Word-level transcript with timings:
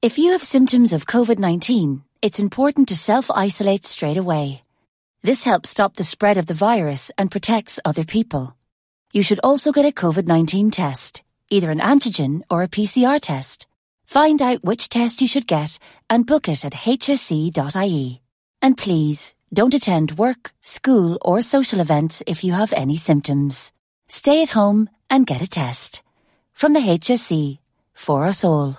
If 0.00 0.16
you 0.16 0.30
have 0.30 0.44
symptoms 0.44 0.92
of 0.92 1.06
COVID 1.06 1.40
19, 1.40 2.04
it's 2.22 2.38
important 2.38 2.86
to 2.86 2.96
self 2.96 3.32
isolate 3.32 3.84
straight 3.84 4.16
away. 4.16 4.62
This 5.22 5.42
helps 5.42 5.70
stop 5.70 5.94
the 5.94 6.04
spread 6.04 6.38
of 6.38 6.46
the 6.46 6.54
virus 6.54 7.10
and 7.18 7.32
protects 7.32 7.80
other 7.84 8.04
people. 8.04 8.54
You 9.12 9.24
should 9.24 9.40
also 9.42 9.72
get 9.72 9.86
a 9.86 9.90
COVID 9.90 10.24
19 10.24 10.70
test, 10.70 11.24
either 11.50 11.72
an 11.72 11.80
antigen 11.80 12.42
or 12.48 12.62
a 12.62 12.68
PCR 12.68 13.18
test. 13.20 13.66
Find 14.06 14.40
out 14.40 14.62
which 14.62 14.88
test 14.88 15.20
you 15.20 15.26
should 15.26 15.48
get 15.48 15.80
and 16.08 16.24
book 16.24 16.48
it 16.48 16.64
at 16.64 16.74
hsc.ie. 16.74 18.22
And 18.62 18.76
please, 18.78 19.34
don't 19.52 19.74
attend 19.74 20.16
work, 20.16 20.52
school, 20.60 21.18
or 21.22 21.42
social 21.42 21.80
events 21.80 22.22
if 22.24 22.44
you 22.44 22.52
have 22.52 22.72
any 22.72 22.98
symptoms. 22.98 23.72
Stay 24.06 24.42
at 24.42 24.50
home 24.50 24.88
and 25.10 25.26
get 25.26 25.42
a 25.42 25.48
test. 25.48 26.02
From 26.52 26.72
the 26.72 26.86
HSC, 26.86 27.58
for 27.94 28.26
us 28.26 28.44
all. 28.44 28.78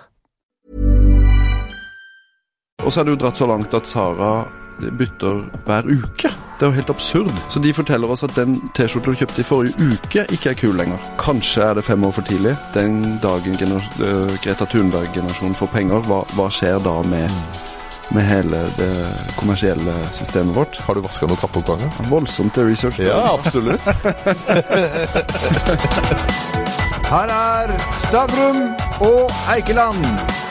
Og 2.84 2.92
så 2.92 3.00
er 3.00 3.04
det 3.08 3.14
jo 3.16 3.20
dratt 3.24 3.38
så 3.40 3.46
langt 3.50 3.74
at 3.76 3.86
Sara 3.88 4.32
bytter 4.80 5.44
hver 5.66 5.82
uke. 5.84 6.28
Det 6.60 6.66
er 6.66 6.70
jo 6.70 6.70
helt 6.76 6.90
absurd. 6.90 7.32
Så 7.48 7.60
de 7.60 7.72
forteller 7.72 8.10
oss 8.10 8.24
at 8.24 8.36
den 8.36 8.60
T-skjorta 8.76 9.10
du 9.10 9.16
kjøpte 9.20 9.40
i 9.40 9.44
forrige 9.48 9.74
uke, 9.92 10.26
ikke 10.32 10.50
er 10.50 10.58
kul 10.60 10.76
lenger. 10.76 10.98
Kanskje 11.20 11.62
er 11.64 11.74
det 11.78 11.84
fem 11.84 12.04
år 12.04 12.12
for 12.16 12.22
tidlig. 12.28 12.56
Den 12.74 13.18
dagen 13.22 13.56
uh, 13.72 13.80
Greta 14.44 14.64
Thunberg-generasjonen 14.68 15.56
får 15.56 15.72
penger, 15.72 15.98
hva, 16.08 16.22
hva, 16.36 16.48
skjer 16.52 16.78
da 16.84 17.02
med, 17.08 17.30
med 18.12 18.28
hele 18.28 18.58
det 18.76 18.92
kommersielle 19.38 19.94
systemet 20.16 20.56
vårt? 20.56 20.80
Har 20.84 20.94
du 20.94 21.00
vaska 21.04 21.26
noen 21.28 21.40
trappeoppganger? 21.40 21.88
Voldsomt 22.12 22.54
til 22.56 22.64
research. 22.68 23.00
Ja, 23.04 23.34
absolutt. 23.34 23.84
Her 27.10 27.28
er 27.34 27.66
Stavrum 28.04 28.62
og 29.02 29.32
Eikeland. 29.50 30.49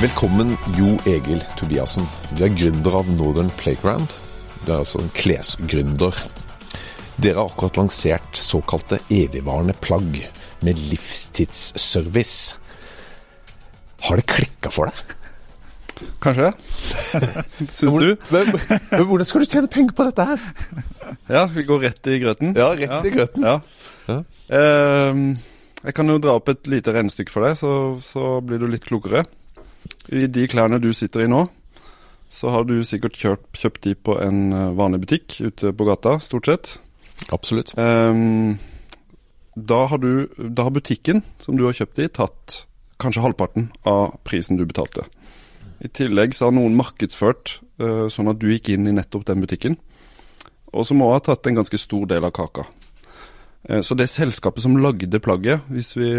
Velkommen, 0.00 0.54
Jo 0.78 0.94
Egil 1.04 1.42
Tobiassen. 1.60 2.06
Du 2.32 2.38
er 2.46 2.52
gründer 2.56 2.94
av 3.02 3.08
Northern 3.18 3.50
Playground. 3.60 4.14
Du 4.62 4.70
er 4.70 4.78
altså 4.78 4.96
en 5.02 5.10
klesgründer. 5.12 6.16
Dere 7.20 7.42
har 7.42 7.50
akkurat 7.50 7.76
lansert 7.76 8.38
såkalte 8.40 8.96
evigvarende 9.12 9.74
plagg 9.84 10.16
med 10.64 10.80
livstidsservice. 10.88 12.54
Har 14.06 14.16
det 14.16 14.24
klikka 14.32 14.72
for 14.72 14.88
deg? 14.88 15.12
Kanskje. 16.24 16.48
Syns 17.76 17.98
du? 18.00 18.14
Men, 18.32 18.54
men, 18.56 19.04
hvordan 19.04 19.28
skal 19.28 19.44
du 19.44 19.50
tjene 19.50 19.68
penger 19.68 19.92
på 19.98 20.06
dette 20.08 20.26
her? 20.30 20.46
Ja, 21.28 21.42
skal 21.44 21.58
vi 21.58 21.66
gå 21.68 21.78
rett 21.82 22.08
i 22.08 22.22
grøten? 22.22 22.54
Ja, 22.56 22.70
rett 22.72 22.88
ja. 22.88 23.02
i 23.04 23.12
grøten. 23.18 23.44
Ja. 23.44 23.58
ja. 24.08 24.16
Uh, 24.48 25.36
jeg 25.84 25.98
kan 26.00 26.08
jo 26.08 26.16
dra 26.24 26.38
opp 26.40 26.48
et 26.54 26.72
lite 26.72 26.96
regnestykke 26.96 27.36
for 27.36 27.44
deg, 27.44 27.60
så, 27.60 27.74
så 28.00 28.38
blir 28.40 28.64
du 28.64 28.66
litt 28.72 28.88
klokere. 28.88 29.26
I 30.08 30.26
de 30.32 30.46
klærne 30.48 30.80
du 30.80 30.92
sitter 30.96 31.26
i 31.26 31.30
nå, 31.30 31.44
så 32.30 32.52
har 32.54 32.64
du 32.64 32.78
sikkert 32.86 33.18
kjørt, 33.18 33.46
kjøpt 33.58 33.84
de 33.84 33.94
på 33.98 34.14
en 34.22 34.52
eh, 34.54 34.72
vanlig 34.78 35.02
butikk 35.04 35.40
ute 35.42 35.72
på 35.74 35.86
gata, 35.88 36.16
stort 36.22 36.46
sett. 36.46 36.72
Absolutt. 37.34 37.74
Um, 37.76 38.56
da, 39.58 39.84
har 39.90 39.98
du, 40.00 40.30
da 40.38 40.68
har 40.68 40.74
butikken 40.74 41.24
som 41.42 41.58
du 41.58 41.66
har 41.66 41.76
kjøpt 41.76 41.98
i, 42.00 42.08
tatt 42.08 42.62
kanskje 43.02 43.24
halvparten 43.24 43.70
av 43.88 44.14
prisen 44.28 44.60
du 44.60 44.64
betalte. 44.68 45.04
I 45.80 45.90
tillegg 45.96 46.36
så 46.36 46.48
har 46.48 46.54
noen 46.56 46.76
markedsført 46.78 47.58
uh, 47.82 48.06
sånn 48.12 48.30
at 48.30 48.40
du 48.40 48.50
gikk 48.52 48.70
inn 48.74 48.86
i 48.86 48.94
nettopp 48.94 49.26
den 49.28 49.42
butikken. 49.42 49.78
Og 50.70 50.86
som 50.86 51.02
òg 51.02 51.16
har 51.16 51.24
tatt 51.26 51.48
en 51.50 51.58
ganske 51.58 51.80
stor 51.82 52.06
del 52.10 52.28
av 52.28 52.34
kaka. 52.36 52.68
Uh, 53.66 53.80
så 53.82 53.96
det 53.98 54.06
selskapet 54.12 54.62
som 54.62 54.78
lagde 54.78 55.22
plagget, 55.24 55.66
hvis 55.72 55.96
vi, 55.98 56.10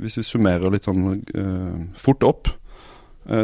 hvis 0.00 0.20
vi 0.22 0.26
summerer 0.26 0.72
litt 0.72 0.88
sånn 0.88 1.04
uh, 1.36 1.76
fort 1.98 2.24
opp, 2.24 2.54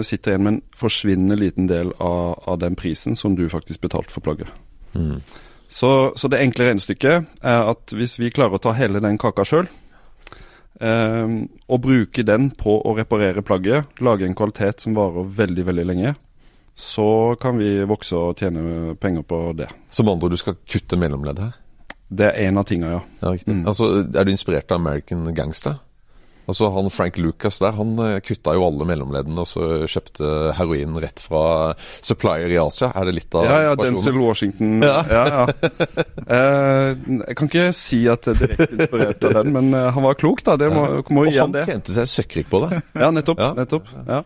sitter 0.03 0.33
igjen 0.33 0.43
med 0.43 0.53
en 0.53 0.63
forsvinnende 0.75 1.37
liten 1.39 1.69
del 1.71 1.93
av, 2.03 2.39
av, 2.51 2.57
den 2.59 2.75
prisen 2.79 3.17
som 3.17 3.37
du 3.39 3.45
faktisk 3.49 3.85
betalte 3.85 4.11
for 4.11 4.25
plagget. 4.27 4.51
Mm. 4.95 5.21
Så, 5.69 6.13
så, 6.17 6.29
det 6.29 6.41
enkle 6.41 6.71
regnestykket 6.71 7.45
er 7.45 7.69
at 7.71 7.93
hvis 7.95 8.17
vi 8.19 8.33
klarer 8.35 8.57
å 8.57 8.63
ta 8.63 8.73
hele 8.75 9.03
den 9.05 9.21
kaka 9.21 9.45
sjøl, 9.47 9.69
uh, 10.83 11.29
og 11.69 11.83
bruke 11.85 12.25
den 12.27 12.51
på 12.57 12.79
å 12.81 12.97
reparere 12.97 13.45
plagget, 13.45 14.01
lage 14.01 14.27
en 14.27 14.37
kvalitet 14.39 14.83
som 14.83 14.97
varer 14.97 15.29
veldig, 15.43 15.67
veldig 15.69 15.87
lenge, 15.93 16.15
så 16.79 17.37
kan 17.41 17.59
vi 17.59 17.83
vokse 17.91 18.17
og 18.17 18.39
tjene 18.39 18.95
penger 19.03 19.25
på 19.27 19.41
det. 19.59 19.67
Som 19.91 20.09
andre 20.13 20.31
du 20.31 20.39
skal 20.39 20.57
kutte 20.63 20.99
mellomleddet 20.99 21.49
her? 21.49 21.57
Det 22.09 22.29
er 22.31 22.49
en 22.49 22.61
av 22.61 22.65
tinga, 22.65 22.93
ja. 22.95 23.01
ja 23.21 23.35
mm. 23.51 23.65
altså, 23.69 23.91
er 24.07 24.25
du 24.25 24.31
inspirert 24.33 24.71
av 24.73 24.81
American 24.81 25.27
Gangster? 25.37 25.77
Altså 26.49 26.71
han 26.73 26.89
Frank 26.91 27.19
Lucas 27.21 27.59
der, 27.61 27.75
han 27.77 27.91
eh, 28.01 28.19
kutta 28.25 28.55
jo 28.57 28.65
alle 28.65 28.87
mellomleddene 28.89 29.45
og 29.45 29.49
så 29.51 29.67
kjøpte 29.85 30.55
heroin 30.57 30.97
rett 31.03 31.21
fra 31.21 31.75
supplier 32.01 32.49
i 32.55 32.57
Asia. 32.61 32.89
Er 32.97 33.09
det 33.09 33.19
litt 33.19 33.37
av 33.37 33.45
Ja, 33.45 33.59
ja, 33.67 33.75
Denzel 33.77 34.17
Washington. 34.17 34.79
Ja, 34.81 35.03
ja. 35.13 35.25
ja. 35.35 35.45
Eh, 36.29 36.91
jeg 37.29 37.37
kan 37.39 37.49
ikke 37.49 37.67
si 37.77 38.01
at 38.11 38.27
det 38.27 38.35
er 38.35 38.41
direkte 38.43 38.79
inspirert 38.79 39.23
av 39.29 39.37
den, 39.39 39.53
men 39.55 39.71
eh, 39.77 39.91
han 39.95 40.05
var 40.05 40.17
klok, 40.21 40.43
da. 40.45 40.57
Det 40.61 40.69
må, 40.73 40.85
gi 41.29 41.39
han 41.39 41.55
det. 41.55 41.67
Og 41.67 41.73
tjente 41.73 41.95
seg 41.95 42.11
søkkrik 42.11 42.51
på 42.53 42.63
det. 42.65 42.81
Ja, 42.97 43.13
nettopp. 43.15 43.41
Nettopp, 43.57 43.93
ja. 44.09 44.23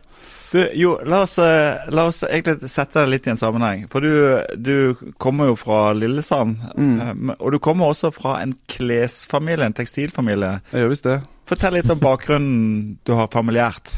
Du, 0.52 0.58
jo, 0.76 0.98
la 1.08 1.22
oss, 1.24 1.38
la 1.40 2.02
oss, 2.10 2.20
egentlig 2.28 2.68
sette 2.68 3.00
det 3.00 3.08
litt 3.08 3.26
i 3.26 3.32
en 3.32 3.40
sammenheng. 3.40 3.86
For 3.92 4.04
du, 4.04 4.42
du 4.60 5.12
kommer 5.22 5.48
jo 5.48 5.56
fra 5.56 5.94
Lillesand. 5.96 6.60
Mm. 6.76 7.32
Og 7.38 7.54
du 7.54 7.58
kommer 7.62 7.88
også 7.88 8.10
fra 8.12 8.36
en 8.42 8.52
klesfamilie, 8.68 9.64
en 9.64 9.76
tekstilfamilie. 9.76 10.58
Jeg 10.74 10.84
gjør 10.84 10.92
visst 10.92 11.08
det. 11.08 11.18
Fortell 11.48 11.78
litt 11.78 11.92
om 11.92 12.00
bakgrunnen 12.02 12.98
du 13.08 13.14
har 13.16 13.32
familiært. 13.32 13.94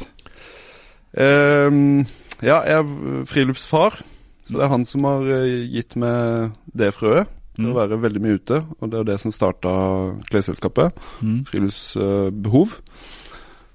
Um, 1.14 2.04
ja, 2.42 2.60
jeg 2.66 2.78
er 2.78 3.24
friluftsfar. 3.30 3.98
Så 4.44 4.58
det 4.58 4.66
er 4.66 4.72
han 4.72 4.84
som 4.84 5.06
har 5.08 5.24
eh, 5.40 5.64
gitt 5.72 5.94
meg 5.96 6.52
det 6.76 6.90
frøet 6.92 7.30
til 7.54 7.68
mm. 7.68 7.70
å 7.70 7.76
være 7.78 8.00
veldig 8.02 8.22
mye 8.22 8.38
ute. 8.40 8.60
Og 8.78 8.90
det 8.92 9.00
er 9.00 9.06
det 9.12 9.20
som 9.22 9.32
starta 9.32 9.74
klesselskapet. 10.28 10.98
Mm. 11.24 11.38
Friluftsbehov. 11.48 12.74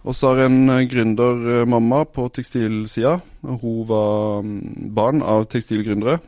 Og 0.08 0.16
så 0.16 0.32
har 0.32 0.44
jeg 0.44 0.52
en 0.54 0.74
eh, 0.76 0.88
gründermamma 0.90 2.06
på 2.14 2.30
tekstilsida. 2.36 3.18
Hun 3.44 3.86
var 3.90 4.42
mm, 4.46 4.90
barn 4.96 5.24
av 5.26 5.50
tekstilgründere. 5.52 6.20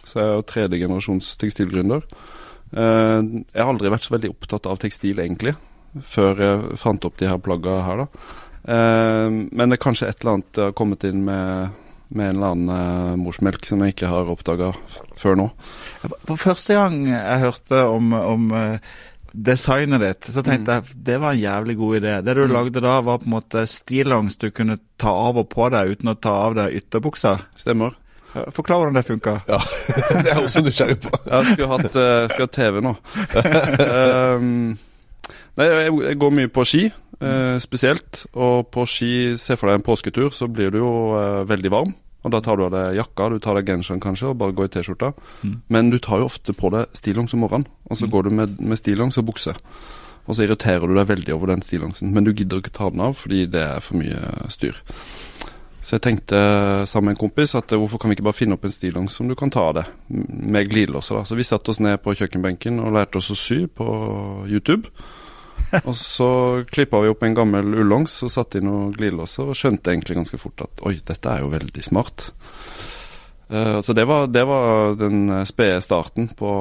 Så 0.00 0.18
jeg 0.18 0.36
er 0.36 0.46
tredje 0.48 0.80
generasjons 0.80 1.34
tekstilgründer. 1.40 2.06
Uh, 2.70 3.42
jeg 3.50 3.58
har 3.58 3.68
aldri 3.72 3.90
vært 3.90 4.04
så 4.06 4.12
veldig 4.14 4.28
opptatt 4.30 4.68
av 4.70 4.78
tekstil, 4.78 5.18
egentlig 5.18 5.56
før 6.06 6.42
jeg 6.44 6.80
fant 6.80 7.04
opp 7.06 7.18
de 7.18 7.28
her 7.28 7.40
plagga 7.42 7.80
her, 7.86 8.04
da. 8.04 8.26
Eh, 8.60 9.28
men 9.30 9.70
det 9.70 9.78
er 9.78 9.82
kanskje 9.82 10.10
et 10.10 10.20
eller 10.20 10.36
annet 10.36 10.58
jeg 10.58 10.70
har 10.70 10.76
kommet 10.76 11.06
inn 11.08 11.22
med, 11.26 11.78
med 12.12 12.28
en 12.28 12.36
eller 12.36 12.54
annen 12.54 12.72
eh, 12.74 13.20
morsmelk 13.22 13.64
som 13.66 13.82
jeg 13.82 13.94
ikke 13.94 14.10
har 14.10 14.30
oppdaga 14.30 14.72
før 15.18 15.38
nå. 15.40 15.48
På 16.28 16.36
første 16.40 16.76
gang 16.76 17.02
jeg 17.08 17.44
hørte 17.46 17.82
om, 17.88 18.12
om 18.14 18.50
designet 19.32 20.02
ditt, 20.02 20.28
så 20.34 20.42
tenkte 20.42 20.80
mm. 20.80 20.90
jeg 20.90 21.02
det 21.06 21.16
var 21.22 21.34
en 21.34 21.40
jævlig 21.40 21.76
god 21.78 21.96
idé. 22.00 22.14
Det 22.26 22.34
du 22.36 22.44
mm. 22.44 22.52
lagde 22.54 22.82
da, 22.84 22.98
var 23.06 23.22
på 23.22 23.28
en 23.28 23.34
måte 23.36 23.64
stillongs 23.70 24.38
du 24.40 24.50
kunne 24.54 24.78
ta 25.00 25.12
av 25.28 25.40
og 25.40 25.48
på 25.52 25.68
deg 25.72 25.96
uten 25.96 26.12
å 26.12 26.16
ta 26.18 26.36
av 26.46 26.56
deg 26.58 26.78
ytterbuksa. 26.80 27.36
Stemmer. 27.58 27.96
Forklar 28.30 28.78
hvordan 28.78 28.94
det 28.94 29.06
funka. 29.08 29.40
Ja, 29.50 29.58
det 30.22 30.22
er 30.22 30.34
jeg 30.34 30.44
også 30.44 30.62
nysgjerrig 30.62 31.00
på. 31.02 31.12
jeg 31.26 31.48
skulle 31.50 31.70
hatt, 31.72 31.96
uh, 31.98 32.28
skal 32.30 32.46
ha 32.46 32.52
TV 32.54 32.80
nå. 32.84 32.94
um, 34.38 34.76
Nei, 35.58 35.66
jeg, 35.66 35.94
jeg 36.06 36.18
går 36.22 36.30
mye 36.32 36.50
på 36.54 36.64
ski, 36.68 36.84
uh, 37.20 37.56
spesielt. 37.62 38.24
Og 38.38 38.70
på 38.72 38.86
ski, 38.88 39.12
se 39.40 39.58
for 39.58 39.70
deg 39.70 39.80
en 39.80 39.86
påsketur, 39.86 40.30
så 40.34 40.48
blir 40.48 40.70
du 40.72 40.78
jo 40.80 40.92
uh, 41.16 41.42
veldig 41.48 41.74
varm. 41.74 41.92
Og 42.20 42.34
da 42.34 42.40
tar 42.44 42.58
du 42.58 42.66
av 42.66 42.74
deg 42.74 42.98
jakka, 42.98 43.30
du 43.32 43.38
tar 43.40 43.56
deg 43.56 43.70
genseren 43.70 44.02
kanskje, 44.02 44.32
og 44.32 44.40
bare 44.42 44.56
går 44.56 44.68
i 44.68 44.74
T-skjorta. 44.74 45.14
Mm. 45.40 45.54
Men 45.72 45.92
du 45.92 45.96
tar 46.02 46.20
jo 46.20 46.28
ofte 46.28 46.54
på 46.56 46.72
deg 46.74 46.92
stillongs 46.96 47.34
om 47.36 47.44
morgenen, 47.46 47.70
og 47.88 47.96
så 47.96 48.08
mm. 48.08 48.12
går 48.12 48.26
du 48.26 48.36
med, 48.42 48.60
med 48.60 48.80
stillongs 48.80 49.20
og 49.20 49.30
bukse. 49.30 49.54
Og 50.28 50.36
så 50.36 50.44
irriterer 50.44 50.84
du 50.86 50.94
deg 50.94 51.08
veldig 51.08 51.34
over 51.34 51.54
den 51.54 51.64
stillongsen, 51.64 52.12
men 52.12 52.26
du 52.26 52.34
gidder 52.34 52.60
ikke 52.60 52.74
ta 52.76 52.90
den 52.92 53.02
av 53.02 53.16
fordi 53.18 53.46
det 53.50 53.62
er 53.64 53.84
for 53.84 53.98
mye 53.98 54.50
styr. 54.52 54.76
Så 55.80 55.96
jeg 55.96 56.04
tenkte 56.04 56.38
sammen 56.84 57.08
med 57.08 57.16
en 57.16 57.22
kompis 57.22 57.54
at 57.56 57.72
hvorfor 57.72 58.02
kan 58.02 58.12
vi 58.12 58.18
ikke 58.18 58.26
bare 58.26 58.36
finne 58.36 58.58
opp 58.58 58.66
en 58.68 58.74
stillongs 58.74 59.16
som 59.16 59.30
du 59.30 59.34
kan 59.38 59.50
ta 59.52 59.64
av 59.70 59.78
deg, 59.78 59.88
med 60.12 60.68
glidelåser. 60.68 61.16
da. 61.16 61.24
Så 61.24 61.38
vi 61.38 61.46
satte 61.48 61.72
oss 61.72 61.80
ned 61.80 62.02
på 62.04 62.12
kjøkkenbenken 62.20 62.82
og 62.84 62.92
lærte 62.98 63.16
oss 63.18 63.32
å 63.32 63.38
sy 63.38 63.64
på 63.64 63.86
YouTube 64.44 64.92
og 65.88 65.94
så 65.98 66.30
klippa 66.70 67.00
vi 67.02 67.10
opp 67.12 67.24
en 67.26 67.36
gammel 67.36 67.74
ullongs 67.82 68.16
og 68.26 68.32
satte 68.32 68.60
inn 68.60 68.68
noen 68.68 68.94
glidelåser, 68.96 69.50
og 69.50 69.58
skjønte 69.58 69.92
egentlig 69.92 70.18
ganske 70.20 70.40
fort 70.40 70.64
at 70.66 70.84
oi, 70.88 70.96
dette 71.06 71.32
er 71.32 71.44
jo 71.44 71.52
veldig 71.52 71.84
smart. 71.86 72.30
Uh, 73.50 73.80
så 73.82 73.94
det 73.96 74.06
var, 74.06 74.28
det 74.30 74.44
var 74.46 74.94
den 74.98 75.32
spede 75.48 75.80
starten 75.82 76.30
på, 76.38 76.52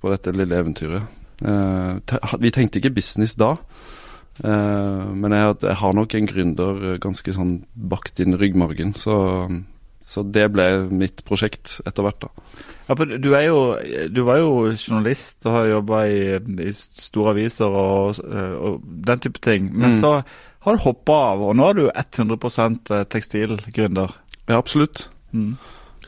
på, 0.00 0.10
dette 0.10 0.34
lille 0.34 0.58
eventyret. 0.58 1.06
Uh, 1.44 1.98
vi 2.42 2.50
tenkte 2.54 2.80
ikke 2.80 2.96
business 2.96 3.36
da, 3.38 3.52
uh, 4.42 5.04
men 5.12 5.36
jeg, 5.36 5.58
jeg, 5.62 5.78
har 5.82 5.94
nok 5.94 6.16
en 6.16 6.30
gründer 6.30 6.84
ganske 7.02 7.36
sånn 7.36 7.60
bakt 7.74 8.22
inn 8.24 8.38
ryggmargen, 8.40 8.96
så, 8.98 9.16
så 10.06 10.22
det 10.22 10.44
ble 10.54 10.64
mitt 10.94 11.24
prosjekt 11.26 11.80
etter 11.82 12.06
hvert, 12.06 12.28
da. 12.28 12.66
Ja, 12.86 12.94
du, 12.94 13.32
er 13.34 13.48
jo, 13.48 13.58
du 14.14 14.20
var 14.28 14.38
jo 14.38 14.50
journalist 14.70 15.42
og 15.48 15.56
har 15.56 15.70
jobba 15.72 16.02
i, 16.06 16.20
i, 16.62 16.74
store 16.76 17.32
aviser 17.34 17.74
og, 17.74 18.20
og, 18.22 18.84
den 19.08 19.24
type 19.24 19.42
ting. 19.42 19.66
Men 19.74 19.96
mm. 19.96 20.04
så 20.04 20.12
har 20.66 20.76
du 20.76 20.84
hoppa 20.84 21.16
av, 21.32 21.42
og 21.48 21.56
nå 21.58 21.66
er 21.72 21.80
du 21.80 21.84
100 21.90 23.02
tekstilgründer. 23.10 24.14
Ja, 24.46 24.60
absolutt. 24.60 25.08
Mm. 25.34 25.56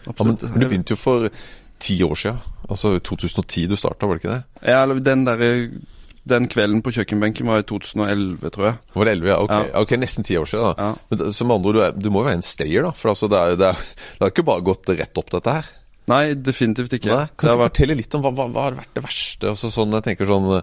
Ja, 0.04 0.14
men 0.22 0.38
du 0.38 0.68
begynte 0.68 0.94
jo 0.94 1.00
for 1.00 1.26
ti 1.82 1.98
år 2.06 2.14
siden. 2.22 2.38
Altså 2.70 2.94
i 2.94 3.02
2010 3.02 3.66
du 3.66 3.76
starta, 3.78 4.06
var 4.06 4.18
det 4.18 4.22
ikke 4.22 4.36
det? 4.36 4.70
Ja, 4.70 4.82
eller 4.84 5.02
den 5.02 5.26
der, 5.26 5.42
den 6.28 6.46
kvelden 6.52 6.82
på 6.84 6.92
kjøkkenbenken 6.94 7.48
var 7.48 7.62
i 7.62 7.66
2011, 7.68 8.50
tror 8.54 8.66
jeg. 8.68 8.78
Var 8.94 9.08
det 9.08 9.14
11, 9.18 9.28
ja? 9.32 9.38
Ok, 9.44 9.50
Ja. 9.56 9.80
okay 9.82 9.98
nesten 10.00 10.24
ti 10.28 10.36
år 10.40 10.46
siden. 10.50 10.74
da 10.76 10.84
Ja. 10.90 10.94
Men 11.10 11.18
det- 11.18 11.34
som 11.34 11.50
andre 11.54 11.72
du, 11.72 11.80
er, 11.82 11.92
du 11.92 12.10
må 12.10 12.22
jo 12.22 12.28
være 12.28 12.38
en 12.40 12.46
stayer, 12.46 12.82
da. 12.82 12.90
For 12.92 13.10
altså, 13.14 13.28
det, 13.32 13.38
er, 13.38 13.56
det, 13.56 13.68
er, 13.72 13.82
det 14.18 14.20
har 14.26 14.30
ikke 14.34 14.46
bare 14.48 14.64
gått 14.68 14.86
rett 14.92 15.18
opp, 15.18 15.30
dette 15.30 15.56
her. 15.58 15.66
Nei, 16.08 16.22
definitivt 16.34 16.92
ikke. 16.96 17.10
Nei, 17.12 17.26
kan 17.36 17.50
du 17.50 17.56
vært 17.60 17.74
fortelle 17.76 17.96
litt 17.98 18.14
om 18.16 18.22
hva, 18.24 18.30
hva, 18.32 18.46
hva 18.48 18.62
har 18.70 18.78
vært 18.78 18.94
det 18.96 19.02
verste? 19.04 19.48
Altså 19.50 19.68
sånn, 19.72 19.92
jeg 19.92 20.06
tenker 20.06 20.24
sånn 20.30 20.46
eh, 20.56 20.62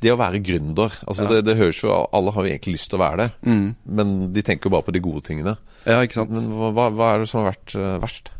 Det 0.00 0.12
å 0.12 0.18
være 0.20 0.38
gründer. 0.38 0.92
Altså 1.08 1.24
Ja. 1.24 1.28
det, 1.32 1.40
det 1.48 1.56
høres 1.58 1.80
jo 1.82 1.90
Alle 2.14 2.30
har 2.30 2.44
jo 2.46 2.52
egentlig 2.52 2.76
lyst 2.76 2.88
til 2.92 3.00
å 3.00 3.02
være 3.02 3.16
det, 3.24 3.30
mm. 3.42 3.64
men 3.98 4.32
de 4.32 4.42
tenker 4.46 4.70
jo 4.70 4.74
bare 4.76 4.86
på 4.86 4.92
de 4.94 5.00
gode 5.02 5.24
tingene. 5.26 5.56
Ja, 5.84 5.98
ikke 6.06 6.20
sant. 6.20 6.30
Men 6.30 6.46
hva, 6.54 6.90
hva- 6.94 7.14
er 7.14 7.18
det 7.24 7.28
som 7.28 7.42
har 7.42 7.50
vært 7.50 7.74
uh, 7.74 7.98
verst? 7.98 8.30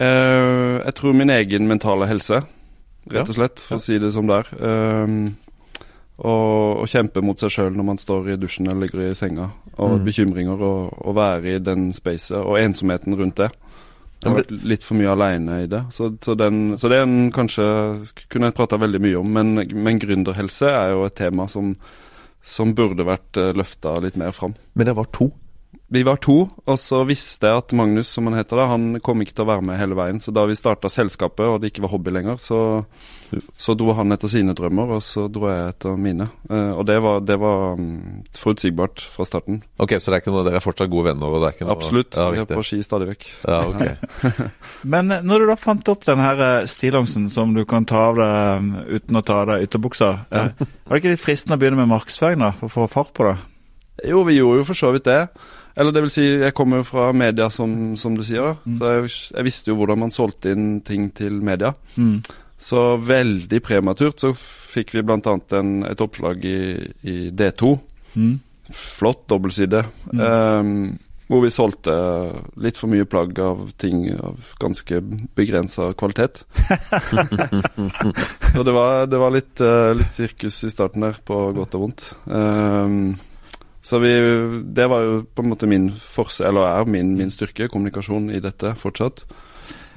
Uh, 0.00 0.80
jeg 0.86 0.94
tror 0.96 1.12
min 1.16 1.28
egen 1.34 1.68
mentale 1.68 2.08
helse. 2.08 2.40
Rett 3.12 3.28
og 3.28 3.36
slett, 3.36 3.62
for 3.66 3.76
å 3.80 3.84
si 3.84 3.98
det 3.98 4.12
som 4.14 4.26
det 4.30 4.40
er. 4.42 4.50
Um, 4.60 5.36
og, 6.20 6.82
og 6.82 6.88
kjempe 6.92 7.22
mot 7.24 7.40
seg 7.40 7.52
sjøl 7.54 7.72
når 7.76 7.86
man 7.94 7.98
står 8.00 8.28
i 8.34 8.36
dusjen 8.40 8.68
eller 8.68 8.86
ligger 8.86 9.06
i 9.08 9.14
senga. 9.16 9.50
Og 9.80 9.94
Mm. 9.98 10.04
bekymringer, 10.04 10.60
og, 10.60 10.92
og 11.06 11.14
være 11.16 11.54
i 11.54 11.58
den 11.64 11.92
spacet, 11.96 12.36
og 12.36 12.58
ensomheten 12.60 13.16
rundt 13.16 13.36
det. 13.40 13.50
Jeg 14.20 14.28
har 14.28 14.36
vært 14.42 14.50
litt 14.68 14.82
for 14.84 14.98
mye 15.00 15.08
aleine 15.14 15.62
i 15.62 15.66
det. 15.72 15.80
Så, 15.96 16.10
så, 16.20 16.34
den, 16.36 16.74
så 16.76 16.90
den 16.92 17.30
kanskje 17.32 17.64
kunne 18.28 18.50
jeg 18.50 18.56
prata 18.58 18.76
veldig 18.76 19.00
mye 19.00 19.16
om. 19.16 19.30
Men, 19.32 19.54
men 19.72 20.00
gründerhelse 20.02 20.68
er 20.68 20.90
jo 20.92 21.06
et 21.06 21.16
tema 21.16 21.46
som, 21.48 21.70
som 22.44 22.74
burde 22.76 23.06
vært 23.08 23.40
uh, 23.40 23.54
løfta 23.56 23.94
litt 24.04 24.18
mer 24.20 24.36
fram. 24.36 24.52
Men 24.76 24.90
det 24.90 24.96
var 24.98 25.08
to. 25.16 25.30
Vi 25.92 26.04
var 26.06 26.20
to, 26.22 26.44
og 26.46 26.76
så 26.78 27.00
visste 27.02 27.48
jeg 27.50 27.64
at 27.64 27.72
Magnus, 27.74 28.12
som 28.14 28.28
han 28.28 28.36
heter 28.38 28.60
da, 28.60 28.68
han 28.70 29.00
kom 29.02 29.24
ikke 29.24 29.34
til 29.34 29.42
å 29.42 29.48
være 29.48 29.64
med 29.66 29.78
hele 29.80 29.96
veien. 29.98 30.20
Så 30.22 30.30
da 30.30 30.44
vi 30.46 30.54
starta 30.54 30.86
selskapet, 30.86 31.42
og 31.42 31.56
det 31.58 31.72
ikke 31.72 31.82
var 31.82 31.90
hobby 31.90 32.12
lenger, 32.14 32.38
så, 32.38 32.60
så 33.58 33.74
dro 33.74 33.96
han 33.98 34.14
etter 34.14 34.30
sine 34.30 34.54
drømmer, 34.54 34.92
og 34.94 35.02
så 35.02 35.26
dro 35.26 35.48
jeg 35.50 35.72
etter 35.72 35.98
mine. 35.98 36.28
Eh, 36.46 36.70
og 36.78 36.86
det 36.86 37.00
var, 37.02 37.18
det 37.26 37.40
var 37.42 37.74
mm, 37.82 38.22
forutsigbart 38.38 39.02
fra 39.16 39.26
starten. 39.26 39.64
Ok, 39.82 39.96
Så 39.98 40.14
det 40.14 40.20
er 40.20 40.22
ikke 40.22 40.36
noe, 40.36 40.46
dere 40.46 40.62
er 40.62 40.66
fortsatt 40.68 40.94
gode 40.94 41.10
venner? 41.10 41.26
Og 41.26 41.42
det 41.42 41.50
er 41.50 41.58
ikke 41.58 41.66
noe, 41.66 41.78
Absolutt. 41.80 42.22
Ja, 42.22 42.30
vi 42.36 42.44
er 42.46 42.50
på 42.54 42.66
ski 42.70 42.82
stadig 42.86 43.10
vekk. 43.10 43.28
Ja, 43.50 43.60
ok. 43.66 44.40
Men 44.94 45.10
eh, 45.10 45.26
når 45.26 45.42
du 45.42 45.50
da 45.50 45.58
fant 45.58 45.90
opp 45.90 46.06
den 46.06 46.22
her 46.22 46.46
eh, 46.52 46.70
stillongsen 46.70 47.26
som 47.34 47.58
du 47.58 47.64
kan 47.66 47.90
ta 47.90 48.06
av 48.12 48.22
deg 48.22 48.66
mm, 48.68 48.74
uten 48.94 49.18
å 49.18 49.26
ta 49.26 49.42
av 49.42 49.56
deg 49.56 49.66
ytterbuksa, 49.66 50.16
eh, 50.30 50.52
var 50.54 50.94
det 50.94 51.02
ikke 51.02 51.18
litt 51.18 51.26
fristende 51.26 51.58
å 51.58 51.64
begynne 51.66 51.82
med 51.82 51.96
markedsføring 51.98 52.46
da, 52.46 52.54
for 52.62 52.70
å 52.70 52.76
få 52.78 52.92
fart 52.94 53.16
på 53.18 53.32
det? 53.32 53.40
Jo, 54.06 54.22
vi 54.24 54.38
gjorde 54.38 54.62
jo 54.62 54.68
for 54.70 54.86
så 54.86 54.94
vidt 54.94 55.10
det. 55.10 55.24
Eller 55.80 55.96
det 55.96 56.04
vil 56.04 56.12
si, 56.12 56.26
jeg 56.42 56.54
kommer 56.56 56.82
jo 56.82 56.88
fra 56.90 57.08
media, 57.16 57.48
som, 57.52 57.96
som 57.96 58.16
du 58.16 58.22
sier. 58.26 58.58
Mm. 58.66 58.76
Så 58.76 58.92
jeg, 58.92 59.10
jeg 59.38 59.46
visste 59.46 59.72
jo 59.72 59.78
hvordan 59.80 60.02
man 60.02 60.12
solgte 60.12 60.52
inn 60.52 60.70
ting 60.84 61.08
til 61.16 61.40
media. 61.46 61.72
Mm. 61.96 62.20
Så 62.60 62.82
veldig 63.00 63.62
prematurt 63.64 64.20
så 64.20 64.34
fikk 64.36 64.92
vi 64.98 65.04
bl.a. 65.08 65.36
et 65.88 66.02
oppslag 66.04 66.44
i, 66.44 66.58
i 67.08 67.16
D2. 67.32 67.70
Mm. 68.12 68.34
Flott 68.76 69.24
dobbeltside. 69.32 69.80
Ehm, 70.12 70.98
hvor 71.30 71.44
vi 71.44 71.52
solgte 71.54 71.94
litt 72.60 72.76
for 72.76 72.90
mye 72.90 73.06
plagg 73.08 73.38
av 73.40 73.62
ting 73.80 74.02
av 74.12 74.52
ganske 74.60 75.00
begrensa 75.38 75.92
kvalitet. 75.96 76.42
Så 78.52 78.66
det 78.66 78.74
var, 78.74 79.06
det 79.08 79.20
var 79.22 79.32
litt, 79.32 79.56
eh, 79.62 79.92
litt 79.96 80.12
sirkus 80.12 80.60
i 80.66 80.72
starten 80.74 81.06
der, 81.06 81.16
på 81.24 81.40
godt 81.56 81.78
og 81.78 81.86
vondt. 81.86 82.06
Ehm, 82.28 83.14
så 83.90 83.98
vi, 84.02 84.14
det 84.76 84.86
var 84.90 85.02
jo 85.06 85.20
på 85.26 85.42
en 85.42 85.50
måte 85.50 85.66
min 85.70 85.90
forse, 85.90 86.44
eller 86.46 86.68
er 86.70 86.90
min, 86.90 87.16
min 87.18 87.32
styrke, 87.34 87.66
kommunikasjon 87.72 88.30
i 88.30 88.42
dette 88.42 88.76
fortsatt. 88.78 89.24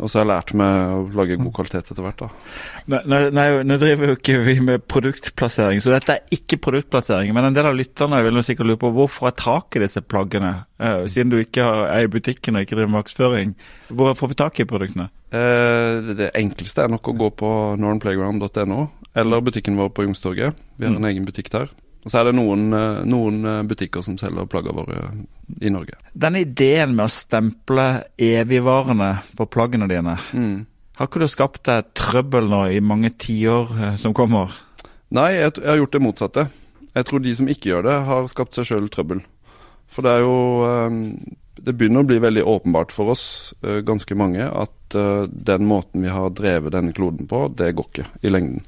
Og 0.02 0.10
så 0.10 0.18
har 0.20 0.24
jeg 0.24 0.30
lært 0.32 0.52
meg 0.58 0.90
å 0.90 1.02
lage 1.20 1.36
god 1.38 1.54
kvalitet 1.54 1.92
etter 1.94 2.02
hvert, 2.02 2.24
da. 2.24 3.02
Nei, 3.06 3.44
nå 3.62 3.76
driver 3.78 4.10
jo 4.10 4.16
ikke 4.18 4.40
vi 4.42 4.56
med 4.66 4.88
produktplassering, 4.90 5.84
så 5.86 5.94
dette 5.94 6.16
er 6.16 6.34
ikke 6.34 6.58
produktplassering. 6.66 7.30
Men 7.38 7.46
en 7.52 7.54
del 7.56 7.70
av 7.70 7.78
lytterne 7.78 8.24
vil 8.26 8.42
sikkert 8.44 8.72
lure 8.72 8.82
på 8.82 8.90
hvorfor 8.96 9.30
er 9.30 9.38
tak 9.38 9.78
i 9.78 9.84
disse 9.84 10.02
plaggene? 10.02 10.66
Eh, 10.82 11.06
siden 11.14 11.30
du 11.30 11.38
ikke 11.38 11.62
har- 11.62 11.86
er 11.94 12.08
i 12.08 12.12
butikken 12.12 12.58
og 12.58 12.66
ikke 12.66 12.76
driver 12.80 12.96
markedsføring. 12.98 13.54
Hvor 13.94 14.18
får 14.18 14.34
vi 14.34 14.40
tak 14.42 14.60
i 14.60 14.66
produktene? 14.66 15.10
Eh, 15.32 16.02
det- 16.18 16.32
enkleste 16.42 16.84
er 16.84 16.90
nok 16.90 17.04
å 17.14 17.18
gå 17.18 17.30
på 17.30 17.78
northernplayground.no, 17.78 18.90
eller 19.16 19.42
butikken 19.42 19.78
vår 19.78 19.94
på 19.94 20.04
Youngstorget. 20.08 20.56
Vi 20.80 20.88
har 20.88 20.96
en 20.96 21.06
egen 21.06 21.26
butikk 21.26 21.50
der. 21.52 21.70
Og 22.04 22.12
så 22.12 22.20
er 22.20 22.28
det 22.30 22.36
noen, 22.36 22.66
eh, 22.76 23.04
noen 23.08 23.46
eh, 23.48 23.62
butikker 23.64 24.04
som 24.04 24.18
selger 24.20 24.48
plaggene 24.52 24.76
våre 24.76 25.04
i 25.64 25.70
Norge. 25.72 25.96
Den 26.14 26.36
ideen 26.36 26.96
med 26.98 27.06
å 27.08 27.14
stemple 27.14 27.86
evigvarende 28.20 29.12
på 29.40 29.48
plaggene 29.48 29.88
dine, 29.88 30.18
Mm. 30.34 30.66
har 30.98 31.08
ikke 31.08 31.20
du 31.24 31.28
skapt 31.28 31.64
deg 31.64 31.94
trøbbel 31.96 32.50
nå 32.50 32.66
i 32.76 32.82
mange 32.84 33.10
tiår 33.18 33.72
eh, 33.80 33.96
som 33.96 34.14
kommer? 34.14 34.52
Nei, 35.14 35.32
jeg, 35.38 35.54
jeg 35.62 35.70
har 35.70 35.78
gjort 35.78 35.92
det 35.96 36.02
motsatte. 36.02 36.48
Jeg 36.94 37.06
tror 37.06 37.20
de 37.24 37.36
som 37.36 37.48
ikke 37.48 37.70
gjør 37.72 37.84
det, 37.88 37.96
har 38.06 38.28
skapt 38.28 38.54
seg 38.60 38.66
sjøl 38.68 38.90
trøbbel. 38.94 39.24
For 39.88 40.02
det 40.06 40.12
er 40.12 40.22
jo 40.26 40.36
eh, 40.68 41.00
Det 41.64 41.74
begynner 41.78 42.02
å 42.04 42.08
bli 42.10 42.18
veldig 42.20 42.44
åpenbart 42.50 42.92
for 42.92 43.14
oss, 43.14 43.54
eh, 43.64 43.80
ganske 43.86 44.16
mange, 44.20 44.44
at 44.44 44.96
eh, 45.00 45.28
den 45.32 45.64
måten 45.70 46.02
vi 46.04 46.10
har 46.12 46.34
drevet 46.36 46.74
denne 46.74 46.92
kloden 46.98 47.28
på, 47.30 47.46
det 47.56 47.72
går 47.78 47.86
ikke 47.92 48.06
i 48.26 48.32
lengden. 48.34 48.66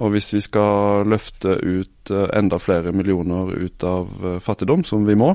Og 0.00 0.14
hvis 0.14 0.30
vi 0.32 0.40
skal 0.40 1.04
løfte 1.08 1.58
ut 1.60 2.12
eh, 2.12 2.28
enda 2.38 2.58
flere 2.60 2.92
millioner 2.96 3.52
ut 3.52 3.84
av 3.84 4.08
eh, 4.24 4.38
fattigdom, 4.40 4.84
som 4.84 5.04
vi 5.06 5.16
må, 5.18 5.34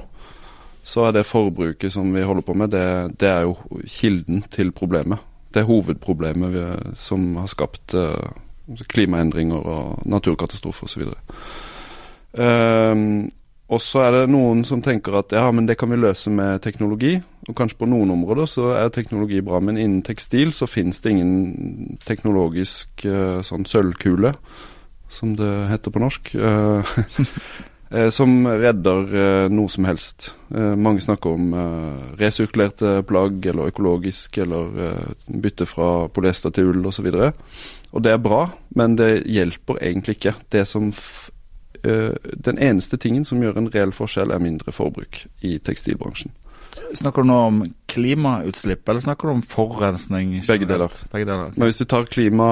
så 0.86 1.08
er 1.08 1.16
det 1.16 1.28
forbruket 1.30 1.94
som 1.94 2.12
vi 2.14 2.26
holder 2.26 2.46
på 2.46 2.56
med, 2.58 2.74
det, 2.74 3.20
det 3.22 3.30
er 3.30 3.46
jo 3.46 3.56
kilden 3.90 4.44
til 4.54 4.74
problemet. 4.74 5.22
Det 5.54 5.64
er 5.64 5.70
hovedproblemet 5.70 6.54
vi, 6.54 6.66
som 7.00 7.36
har 7.40 7.50
skapt 7.50 7.96
eh, 7.98 8.28
klimaendringer 8.90 9.62
og 9.62 10.06
naturkatastrofer 10.10 10.90
osv. 10.90 11.14
Um, 12.36 13.30
og 13.66 13.82
så 13.82 14.04
er 14.06 14.12
det 14.14 14.26
noen 14.30 14.62
som 14.68 14.82
tenker 14.86 15.16
at 15.18 15.34
ja, 15.34 15.48
men 15.50 15.66
det 15.66 15.78
kan 15.80 15.90
vi 15.90 15.98
løse 15.98 16.30
med 16.30 16.62
teknologi. 16.62 17.16
Og 17.50 17.58
kanskje 17.58 17.80
på 17.82 17.90
noen 17.90 18.12
områder 18.14 18.50
så 18.50 18.72
er 18.78 18.92
teknologi 18.94 19.42
bra, 19.46 19.60
men 19.62 19.78
innen 19.78 20.04
tekstil 20.06 20.54
så 20.54 20.70
finnes 20.70 21.02
det 21.02 21.16
ingen 21.16 21.98
teknologisk 22.06 23.06
eh, 23.10 23.42
sånn 23.46 23.66
sølvkule, 23.70 24.36
som 25.10 25.34
det 25.38 25.54
heter 25.72 25.94
på 25.94 26.02
norsk, 26.02 26.32
eh, 26.38 26.94
eh, 27.96 28.10
som 28.14 28.38
redder 28.46 29.50
noe 29.54 29.74
som 29.74 29.90
helst. 29.90 30.32
Mange 30.54 31.02
snakker 31.02 31.34
om 31.34 31.58
resirkulerte 32.22 33.00
plagg, 33.10 33.40
eller 33.50 33.74
økologisk, 33.74 34.38
eller 34.46 35.18
bytte 35.26 35.66
fra 35.70 35.90
polyester 36.14 36.54
til 36.54 36.70
ull 36.70 36.86
osv. 36.90 37.10
Og, 37.10 37.34
så 37.34 37.76
og 37.96 38.04
det 38.04 38.12
er 38.12 38.22
bra, 38.22 38.42
men 38.76 38.98
det 39.00 39.24
hjelper 39.32 39.80
egentlig 39.80 40.18
ikke. 40.18 40.36
Det 40.52 40.66
som 40.68 40.90
den 41.86 42.58
eneste 42.58 42.98
tingen 42.98 43.26
som 43.28 43.44
gjør 43.44 43.60
en 43.60 43.70
reell 43.74 43.92
forskjell, 43.94 44.32
er 44.34 44.42
mindre 44.42 44.74
forbruk 44.74 45.26
i 45.46 45.58
tekstilbransjen. 45.62 46.34
Snakker 46.94 47.24
du 47.24 47.30
nå 47.30 47.38
om 47.48 47.62
klimautslipp, 47.92 48.90
eller 48.90 49.04
snakker 49.04 49.28
du 49.28 49.34
om 49.36 49.44
forurensning? 49.48 50.36
Begge 50.48 50.68
deler. 50.70 50.92
Begge 51.12 51.28
deler. 51.28 51.54
Men 51.56 51.70
hvis 51.70 51.80
du 51.80 51.86
tar 51.90 52.08
klima 52.12 52.50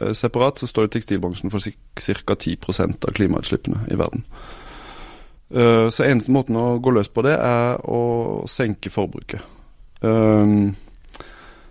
eh, 0.00 0.12
separat, 0.16 0.60
så 0.60 0.68
står 0.68 0.88
jo 0.88 0.94
tekstilbransjen 0.96 1.52
for 1.52 1.62
ca. 1.62 2.34
10 2.34 2.58
av 2.88 3.12
klimautslippene 3.16 3.84
i 3.92 3.98
verden. 4.00 4.24
Eh, 5.54 5.88
så 5.92 6.06
eneste 6.06 6.34
måten 6.34 6.58
å 6.58 6.78
gå 6.82 6.92
løs 6.96 7.12
på 7.12 7.24
det, 7.26 7.36
er 7.36 7.80
å 7.84 8.44
senke 8.48 8.92
forbruket. 8.92 9.54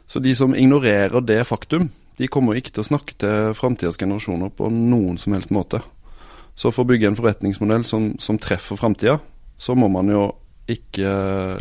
Så 0.08 0.20
de 0.20 0.34
som 0.36 0.52
ignorerer 0.56 1.24
det 1.24 1.46
faktum, 1.48 1.86
de 2.20 2.28
kommer 2.28 2.58
ikke 2.60 2.74
til 2.76 2.84
å 2.84 2.88
snakke 2.90 3.16
til 3.24 3.54
framtidas 3.56 3.96
generasjoner 3.96 4.52
på 4.52 4.68
noen 4.74 5.16
som 5.22 5.32
helst 5.38 5.54
måte. 5.56 5.80
Så 6.58 6.72
for 6.74 6.84
å 6.84 6.90
bygge 6.90 7.12
en 7.12 7.18
forretningsmodell 7.18 7.86
som, 7.86 8.16
som 8.22 8.40
treffer 8.42 8.80
framtida, 8.80 9.20
så 9.58 9.76
må 9.78 9.90
man 9.94 10.10
jo 10.10 10.24
ikke 10.68 11.12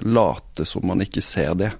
late 0.08 0.64
som 0.66 0.86
man 0.88 1.04
ikke 1.04 1.22
ser 1.24 1.52
det. 1.60 1.72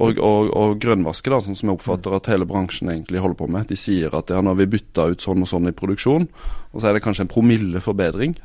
Og, 0.00 0.18
og, 0.20 0.50
og 0.56 0.76
grønnvaske, 0.80 1.32
da, 1.32 1.40
sånn 1.42 1.56
som 1.56 1.70
jeg 1.70 1.78
oppfatter 1.78 2.14
at 2.16 2.28
hele 2.30 2.48
bransjen 2.48 2.90
egentlig 2.92 3.22
holder 3.24 3.40
på 3.40 3.48
med. 3.52 3.68
De 3.70 3.78
sier 3.80 4.12
at 4.16 4.32
ja, 4.32 4.42
nå 4.44 4.52
har 4.52 4.60
vi 4.60 4.68
bytta 4.76 5.08
ut 5.12 5.24
sånn 5.24 5.44
og 5.44 5.50
sånn 5.50 5.70
i 5.70 5.74
produksjon, 5.76 6.28
og 6.72 6.76
så 6.76 6.90
er 6.90 6.96
det 6.96 7.04
kanskje 7.04 7.26
en 7.26 7.32
promille 7.32 7.82
forbedring. 7.84 8.36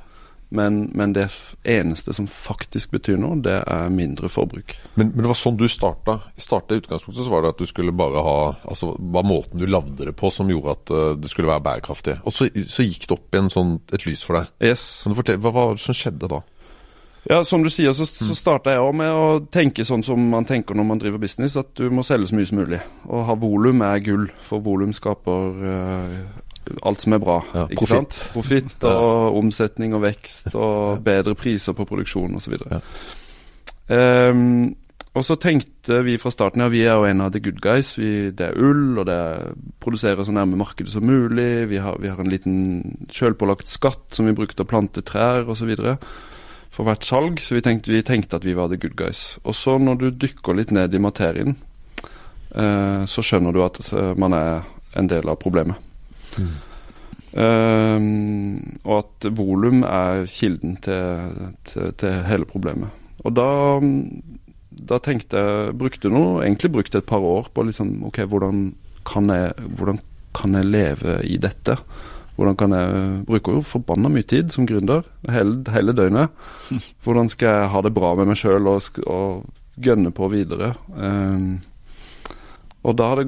Men, 0.52 0.90
men 0.94 1.14
det 1.16 1.30
eneste 1.64 2.12
som 2.14 2.28
faktisk 2.28 2.92
betyr 2.92 3.16
noe, 3.22 3.38
det 3.40 3.56
er 3.62 3.92
mindre 3.94 4.28
forbruk. 4.28 4.76
Men, 5.00 5.14
men 5.14 5.24
det 5.24 5.32
var 5.32 5.40
sånn 5.40 5.60
du 5.60 5.64
starta. 5.72 6.18
I 6.36 6.44
utgangspunktet 6.44 7.24
så 7.24 7.32
var 7.32 7.46
det 7.46 7.54
at 7.54 7.62
du 7.62 7.70
skulle 7.70 7.94
bare 7.96 8.24
ha 8.26 8.38
Altså 8.68 8.92
var 9.00 9.24
måten 9.28 9.62
du 9.62 9.66
lagde 9.70 10.10
det 10.10 10.14
på 10.18 10.32
som 10.34 10.50
gjorde 10.52 10.76
at 10.76 10.92
eh, 10.92 11.14
det 11.24 11.32
skulle 11.32 11.48
være 11.48 11.64
bærekraftig. 11.64 12.18
Og 12.28 12.36
så, 12.36 12.50
så 12.68 12.84
gikk 12.84 13.08
det 13.08 13.16
opp 13.16 13.38
igjen 13.38 13.52
sånn, 13.54 13.78
et 13.96 14.06
lys 14.08 14.26
for 14.28 14.42
deg. 14.42 14.52
Yes. 14.72 14.86
Fortelle, 15.08 15.40
Hva 15.40 15.56
var 15.56 15.78
det 15.78 15.86
som 15.86 15.96
skjedde 15.96 16.32
da? 16.32 16.42
Ja, 17.30 17.44
som 17.46 17.64
du 17.64 17.70
sier, 17.70 17.94
så, 17.94 18.08
så 18.10 18.34
starta 18.36 18.74
jeg 18.74 18.82
òg 18.82 18.96
med 18.98 19.14
å 19.14 19.26
tenke 19.54 19.86
sånn 19.86 20.02
som 20.04 20.24
man 20.32 20.48
tenker 20.50 20.76
når 20.76 20.88
man 20.90 21.02
driver 21.02 21.22
business, 21.22 21.56
at 21.60 21.70
du 21.78 21.92
må 21.94 22.04
selge 22.04 22.32
så 22.32 22.38
mye 22.38 22.50
som 22.50 22.60
mulig. 22.64 22.80
Og 23.08 23.28
ha 23.28 23.36
volum 23.38 23.84
er 23.86 24.02
gull, 24.04 24.26
for 24.44 24.64
volum 24.66 24.92
skaper 24.98 25.68
eh, 25.72 26.16
alt 26.82 27.02
som 27.02 27.16
er 27.16 27.24
bra. 27.24 27.40
Ja, 27.54 27.66
profitt. 27.72 27.90
sant? 27.90 28.20
Profitt 28.36 28.86
og 28.88 29.40
omsetning 29.40 29.96
og 29.98 30.06
vekst 30.06 30.54
og 30.56 31.02
bedre 31.06 31.36
priser 31.40 31.76
på 31.78 31.88
produksjon 31.90 32.38
osv. 32.38 32.58
Ja. 32.70 32.82
Um, 33.92 34.76
og 35.12 35.26
så 35.28 35.36
tenkte 35.36 35.98
vi 36.06 36.16
fra 36.22 36.32
starten 36.32 36.64
ja, 36.64 36.70
vi 36.72 36.86
er 36.86 36.96
jo 36.96 37.08
en 37.10 37.24
av 37.26 37.34
the 37.34 37.42
good 37.44 37.60
guys. 37.64 37.92
Vi, 38.00 38.30
det 38.32 38.46
er 38.48 38.60
ull, 38.64 38.96
og 39.02 39.10
det 39.10 39.16
er, 39.18 39.50
produserer 39.84 40.24
så 40.24 40.32
nærme 40.36 40.60
markedet 40.60 40.94
som 40.94 41.04
mulig. 41.04 41.68
Vi 41.68 41.82
har, 41.84 41.98
vi 42.00 42.08
har 42.08 42.22
en 42.22 42.32
liten 42.32 42.62
sjølpålagt 43.12 43.68
skatt 43.68 44.16
som 44.16 44.30
vi 44.30 44.36
bruker 44.38 44.56
til 44.56 44.64
å 44.64 44.72
plante 44.72 45.04
trær 45.04 45.52
osv. 45.52 45.74
for 46.72 46.88
hvert 46.88 47.04
salg. 47.04 47.44
Så 47.44 47.60
vi 47.60 47.66
tenkte, 47.66 47.92
vi 47.92 48.06
tenkte 48.08 48.40
at 48.40 48.48
vi 48.48 48.56
var 48.56 48.72
the 48.72 48.80
good 48.80 48.96
guys. 48.96 49.36
Og 49.44 49.58
så 49.58 49.76
når 49.78 50.00
du 50.00 50.10
dykker 50.16 50.56
litt 50.56 50.72
ned 50.72 50.96
i 50.96 51.04
materien, 51.04 51.58
eh, 52.56 53.04
så 53.04 53.26
skjønner 53.26 53.52
du 53.52 53.66
at 53.68 53.84
eh, 53.92 54.14
man 54.16 54.38
er 54.38 54.64
en 54.96 55.12
del 55.12 55.28
av 55.28 55.42
problemet. 55.44 55.76
Um, 57.32 58.76
og 58.84 58.98
at 58.98 59.28
volum 59.38 59.86
er 59.88 60.26
kilden 60.28 60.76
til, 60.84 61.38
til, 61.64 61.94
til 61.96 62.18
hele 62.28 62.48
problemet. 62.48 62.92
Og 63.24 63.36
da, 63.38 63.48
da 64.92 65.00
tenkte 65.00 65.40
jeg 65.40 65.76
Brukte 65.80 66.12
noe, 66.12 66.42
egentlig 66.44 66.74
brukte 66.74 67.00
et 67.00 67.08
par 67.08 67.24
år 67.24 67.48
på 67.54 67.64
liksom 67.68 68.02
Ok, 68.10 68.24
hvordan 68.28 68.72
kan 69.08 69.32
jeg, 69.32 69.54
hvordan 69.78 70.02
kan 70.36 70.58
jeg 70.60 70.68
leve 70.68 71.20
i 71.24 71.38
dette? 71.40 71.78
Hvordan 72.36 72.58
kan 72.60 72.76
jeg 72.76 73.24
Bruker 73.30 73.60
jo 73.60 73.64
forbanna 73.64 74.12
mye 74.12 74.28
tid 74.28 74.52
som 74.52 74.68
gründer, 74.68 75.06
hele, 75.32 75.62
hele 75.72 75.96
døgnet. 75.96 76.36
Hvordan 77.06 77.30
skal 77.32 77.48
jeg 77.62 77.72
ha 77.74 77.82
det 77.86 77.94
bra 77.96 78.14
med 78.18 78.32
meg 78.32 78.40
sjøl 78.40 78.68
og, 78.72 79.02
og 79.06 79.44
gønne 79.82 80.12
på 80.16 80.28
videre? 80.34 80.74
Um, 80.96 81.62
og 82.82 82.98
da 82.98 83.12
har 83.12 83.22
det 83.22 83.28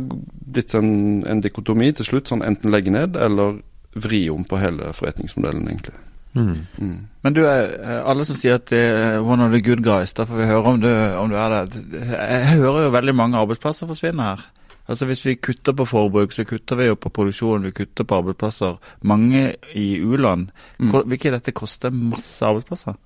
blitt 0.53 0.74
en, 0.77 1.22
en 1.29 1.43
dikotomi 1.43 1.91
til 1.93 2.07
slutt, 2.07 2.31
sånn 2.31 2.45
enten 2.45 2.74
legge 2.74 2.93
ned 2.93 3.19
eller 3.19 3.60
vri 3.93 4.25
om 4.33 4.45
på 4.48 4.57
hele 4.57 4.89
forretningsmodellen, 4.98 5.67
egentlig. 5.69 5.93
Mm. 6.33 6.65
Mm. 6.81 6.95
Men 7.22 7.36
du, 7.36 7.43
eh, 7.45 8.00
alle 8.10 8.25
som 8.25 8.38
sier 8.38 8.57
at 8.57 8.65
det 8.72 8.81
er 8.81 9.19
one 9.22 9.45
of 9.45 9.53
the 9.53 9.62
good 9.62 9.83
guys, 9.86 10.15
da 10.17 10.25
får 10.25 10.39
vi 10.39 10.50
høre 10.50 10.74
om 10.74 10.81
du, 10.81 10.89
om 10.89 11.29
du 11.29 11.38
er 11.38 11.53
det. 11.53 11.83
Jeg 12.10 12.57
hører 12.57 12.88
jo 12.88 12.95
veldig 12.98 13.15
mange 13.15 13.38
arbeidsplasser 13.38 13.89
forsvinne 13.89 14.31
her. 14.31 14.45
Altså 14.89 15.05
Hvis 15.07 15.22
vi 15.25 15.38
kutter 15.39 15.75
på 15.77 15.86
forbruk, 15.88 16.33
så 16.36 16.43
kutter 16.43 16.75
vi 16.75 16.89
jo 16.89 16.98
på 17.00 17.12
produksjon, 17.13 17.63
vi 17.63 17.72
kutter 17.72 18.03
på 18.03 18.17
arbeidsplasser. 18.19 18.75
Mange 19.01 19.53
i 19.79 20.01
u-land. 20.01 20.50
Mm. 20.79 20.91
Vil 21.05 21.19
ikke 21.19 21.31
dette 21.38 21.55
koste 21.55 21.93
masse 21.93 22.43
arbeidsplasser? 22.45 22.98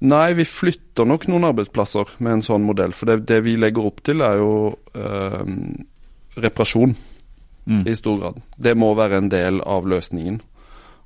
Nei, 0.00 0.34
vi 0.36 0.44
flytter 0.44 1.06
nok 1.08 1.24
noen 1.28 1.44
arbeidsplasser 1.48 2.10
med 2.18 2.32
en 2.32 2.42
sånn 2.44 2.64
modell. 2.68 2.92
For 2.92 3.08
det, 3.08 3.22
det 3.28 3.38
vi 3.46 3.54
legger 3.56 3.86
opp 3.88 4.02
til, 4.04 4.20
er 4.20 4.36
jo 4.42 4.76
eh, 4.94 5.44
reparasjon 6.36 6.96
Mm. 7.66 7.80
i 7.90 7.94
stor 7.98 8.18
grad. 8.20 8.36
Det 8.62 8.76
må 8.78 8.92
være 8.94 9.16
en 9.18 9.28
del 9.28 9.56
av 9.66 9.82
løsningen. 9.90 10.36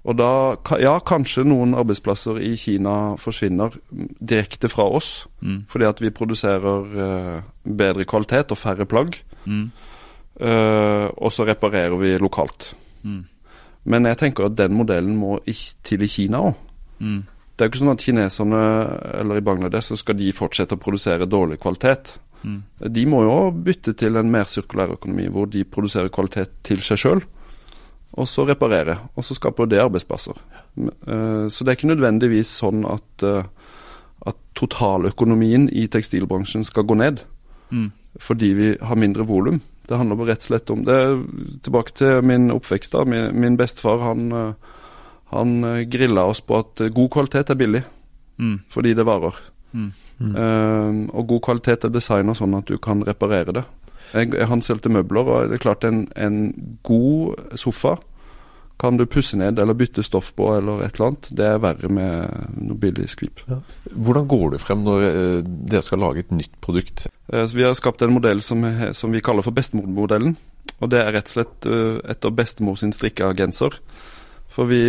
Og 0.04 0.16
da, 0.18 0.56
ja, 0.76 0.98
kanskje 1.00 1.46
noen 1.48 1.72
arbeidsplasser 1.72 2.36
i 2.44 2.50
Kina 2.60 3.14
forsvinner 3.16 3.78
direkte 4.20 4.68
fra 4.68 4.84
oss, 4.84 5.26
Mm. 5.40 5.64
fordi 5.68 5.84
at 5.88 6.00
vi 6.00 6.10
produserer 6.10 6.84
eh, 7.00 7.42
bedre 7.64 8.04
kvalitet 8.04 8.52
og 8.52 8.58
færre 8.58 8.84
plagg. 8.84 9.16
Mm. 9.46 9.70
eh, 10.40 11.08
og 11.16 11.32
så 11.32 11.46
reparerer 11.48 11.96
vi 11.96 12.18
lokalt. 12.18 12.74
Mm. 13.04 13.24
Men 13.84 14.04
jeg 14.04 14.18
tenker 14.18 14.44
at 14.44 14.56
den 14.56 14.74
modellen 14.76 15.16
må 15.16 15.38
til 15.82 16.02
i 16.02 16.06
Kina 16.06 16.38
òg. 16.38 16.54
Det 17.60 17.66
er 17.66 17.68
jo 17.68 17.72
ikke 17.74 17.80
sånn 17.82 17.92
at 17.92 18.02
kineserne 18.06 18.60
eller 19.20 19.36
i 19.36 19.42
Bangladesh 19.44 19.90
så 19.92 19.96
skal 20.00 20.16
de 20.16 20.30
fortsette 20.32 20.72
å 20.78 20.80
produsere 20.80 21.26
dårlig 21.28 21.58
kvalitet. 21.60 22.14
Mm. 22.40 22.62
De 22.88 23.02
må 23.04 23.18
jo 23.26 23.34
bytte 23.52 23.92
til 24.00 24.16
en 24.16 24.30
mer 24.32 24.48
sirkulær 24.48 24.94
økonomi, 24.94 25.26
hvor 25.28 25.44
de 25.52 25.60
produserer 25.68 26.08
kvalitet 26.08 26.54
til 26.64 26.80
seg 26.80 27.02
sjøl, 27.02 27.20
og 28.16 28.26
så 28.26 28.46
reparere. 28.48 28.96
Og 29.12 29.26
så 29.28 29.36
skaper 29.36 29.68
det 29.68 29.82
arbeidsplasser. 29.84 30.40
Eh, 30.80 31.48
Så 31.52 31.64
det 31.64 31.68
er 31.68 31.76
ikke 31.76 31.92
nødvendigvis 31.92 32.48
sånn 32.62 32.80
at, 32.88 33.22
eh, 33.28 33.44
at 34.26 34.36
totaløkonomien 34.56 35.68
i 35.72 35.86
tekstilbransjen 35.86 36.64
skal 36.64 36.84
gå 36.84 36.96
ned 36.96 37.20
Mm. 37.70 37.92
fordi 38.18 38.54
vi 38.54 38.76
har 38.80 38.96
mindre 38.96 39.26
volum. 39.26 39.60
Det 39.86 39.98
handler 39.98 40.16
bare 40.16 40.28
rett 40.32 40.38
og 40.38 40.48
slett 40.48 40.70
om 40.70 40.84
det. 40.84 41.60
Tilbake 41.62 41.92
til 41.94 42.22
min 42.22 42.50
oppvekst. 42.50 42.92
da. 42.92 43.04
Min, 43.04 43.38
min 43.38 43.56
bestefar 43.56 44.00
han, 44.00 44.32
eh, 44.32 44.52
han 45.30 45.64
eh, 45.64 45.84
grilla 45.90 46.24
oss 46.30 46.40
på 46.44 46.58
at 46.60 46.80
eh, 46.84 46.92
god 46.94 47.10
kvalitet 47.16 47.50
er 47.54 47.58
billig, 47.60 47.84
Mm. 48.40 48.60
fordi 48.72 48.94
det 48.96 49.04
varer. 49.04 49.36
Mm. 49.76 49.90
Uh, 50.20 51.08
og 51.16 51.26
god 51.28 51.40
kvalitet 51.44 51.84
er 51.84 51.92
designa 51.92 52.32
sånn 52.36 52.54
at 52.56 52.68
du 52.68 52.78
kan 52.82 53.02
reparere 53.04 53.52
det. 53.56 53.62
Jeg, 54.12 54.32
han 54.48 54.62
solgte 54.64 54.88
møbler, 54.92 55.28
og 55.28 55.50
det 55.50 55.58
er 55.58 55.62
klart 55.62 55.84
en, 55.84 56.06
en 56.16 56.38
god 56.84 57.56
sofa 57.60 57.98
kan 58.80 58.96
du 58.96 59.04
pusse 59.04 59.36
ned 59.36 59.58
eller 59.60 59.76
bytte 59.76 60.00
stoff 60.02 60.30
på 60.36 60.46
eller 60.56 60.80
et 60.86 60.96
eller 60.96 61.10
annet. 61.10 61.28
Det 61.36 61.44
er 61.46 61.60
verre 61.60 61.90
med 61.92 62.46
noe 62.56 62.80
billig 62.80 63.10
skvip. 63.12 63.42
Hvordan 63.92 64.28
går 64.28 64.46
du 64.54 64.58
frem 64.62 64.84
når 64.88 65.04
uh, 65.04 65.40
dere 65.44 65.84
skal 65.84 66.00
lage 66.00 66.24
et 66.24 66.32
nytt 66.32 66.56
produkt? 66.64 67.04
Uh, 67.28 67.44
Så 67.44 67.56
Vi 67.58 67.66
har 67.68 67.76
skapt 67.76 68.00
en 68.02 68.16
modell 68.16 68.40
som, 68.42 68.64
som 68.96 69.12
vi 69.12 69.20
kaller 69.20 69.44
for 69.44 69.52
bestemormodellen. 69.52 70.38
Og 70.80 70.88
det 70.92 71.02
er 71.04 71.12
rett 71.12 71.28
og 71.28 71.34
slett 71.36 71.68
etter 72.08 72.32
bestemor 72.32 72.76
sin 72.80 72.92
strikka 72.96 73.34
genser. 73.36 73.76
For 74.50 74.70
vi 74.70 74.82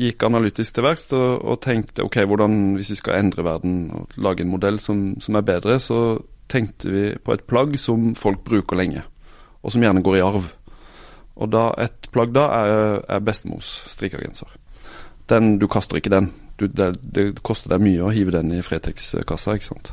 gikk 0.00 0.24
analytisk 0.24 0.76
til 0.76 0.86
verks 0.86 1.08
og, 1.16 1.42
og 1.44 1.60
tenkte 1.64 2.04
ok, 2.06 2.22
hvordan, 2.28 2.58
hvis 2.78 2.92
vi 2.94 3.00
skal 3.00 3.20
endre 3.20 3.44
verden 3.44 3.78
og 3.96 4.20
lage 4.20 4.44
en 4.44 4.52
modell 4.52 4.80
som, 4.80 5.14
som 5.20 5.36
er 5.36 5.46
bedre, 5.46 5.76
så 5.80 6.20
tenkte 6.50 6.90
vi 6.90 7.04
på 7.20 7.36
et 7.36 7.44
plagg 7.48 7.76
som 7.80 8.14
folk 8.18 8.42
bruker 8.46 8.78
lenge, 8.80 9.04
og 9.62 9.72
som 9.72 9.84
gjerne 9.84 10.02
går 10.04 10.18
i 10.18 10.24
arv. 10.24 10.48
Og 11.40 11.52
da 11.52 11.70
et 11.80 12.10
plagg 12.12 12.34
da 12.36 12.46
er, 12.58 13.00
er 13.08 13.24
bestemors 13.24 13.80
strikkegenser. 13.92 14.48
Den, 15.30 15.58
du 15.60 15.68
kaster 15.70 16.00
ikke 16.00 16.12
den. 16.12 16.32
Du, 16.60 16.66
det, 16.66 16.94
det 17.00 17.30
koster 17.46 17.72
deg 17.72 17.84
mye 17.84 18.04
å 18.04 18.12
hive 18.12 18.34
den 18.34 18.50
i 18.52 18.64
Fretex-kassa, 18.64 19.54
ikke 19.56 19.70
sant. 19.70 19.92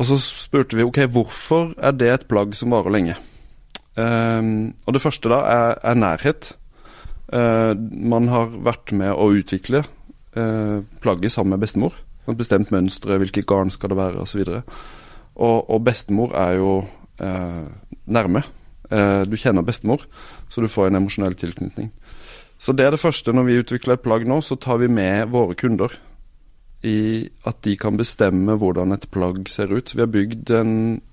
Og 0.00 0.08
så 0.08 0.16
spurte 0.22 0.78
vi 0.78 0.86
ok, 0.86 1.04
hvorfor 1.12 1.74
er 1.76 1.94
det 1.94 2.08
et 2.14 2.30
plagg 2.30 2.56
som 2.58 2.72
varer 2.74 2.94
lenge. 2.94 3.18
Um, 3.98 4.72
og 4.86 4.96
det 4.96 5.02
første 5.02 5.30
da 5.30 5.42
er, 5.50 5.78
er 5.92 5.98
nærhet. 5.98 6.54
Eh, 7.30 7.72
man 7.78 8.28
har 8.30 8.50
vært 8.50 8.90
med 8.96 9.12
å 9.14 9.30
utvikle 9.38 9.84
eh, 10.34 10.78
plagget 11.02 11.34
sammen 11.34 11.54
med 11.54 11.62
bestemor. 11.62 11.94
Et 12.26 12.38
bestemt 12.38 12.72
mønstre, 12.74 13.18
hvilket 13.22 13.46
garn 13.50 13.70
skal 13.70 13.92
det 13.92 14.00
være 14.00 14.24
osv. 14.24 14.42
Og, 14.50 15.58
og 15.70 15.84
bestemor 15.86 16.34
er 16.38 16.58
jo 16.58 16.72
eh, 17.22 17.68
nærme. 18.10 18.46
Du 18.90 19.36
kjenner 19.38 19.62
bestemor, 19.62 20.02
så 20.50 20.64
du 20.64 20.66
får 20.66 20.88
en 20.88 20.98
emosjonell 20.98 21.36
tilknytning. 21.38 21.92
Så 22.58 22.72
det 22.74 22.88
er 22.88 22.90
det 22.90 22.98
første. 22.98 23.30
Når 23.30 23.44
vi 23.46 23.58
utvikler 23.60 23.94
et 23.94 24.02
plagg 24.02 24.24
nå, 24.26 24.40
så 24.42 24.56
tar 24.58 24.80
vi 24.82 24.88
med 24.90 25.30
våre 25.30 25.54
kunder 25.54 25.94
i 26.82 27.28
at 27.46 27.60
de 27.62 27.76
kan 27.78 27.94
bestemme 28.00 28.56
hvordan 28.58 28.90
et 28.96 29.06
plagg 29.14 29.46
ser 29.46 29.70
ut. 29.70 29.94
Vi 29.94 30.02
har 30.02 30.10
bygd 30.10 30.50
en, 30.58 30.72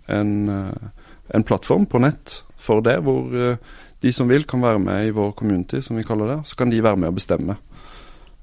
en, 0.09 0.33
en 1.37 1.45
plattform 1.45 1.85
på 1.85 2.01
nett 2.01 2.39
for 2.57 2.81
det, 2.81 2.97
hvor 3.05 3.29
de 4.03 4.13
som 4.13 4.29
vil, 4.29 4.45
kan 4.45 4.61
være 4.61 4.79
med 4.79 5.07
i 5.07 5.13
vår 5.15 5.31
community, 5.37 5.81
som 5.81 5.97
vi 5.97 6.05
kaller 6.05 6.35
det. 6.35 6.39
Så 6.49 6.57
kan 6.59 6.69
de 6.69 6.83
være 6.83 6.99
med 7.01 7.09
og 7.09 7.17
bestemme. 7.17 7.57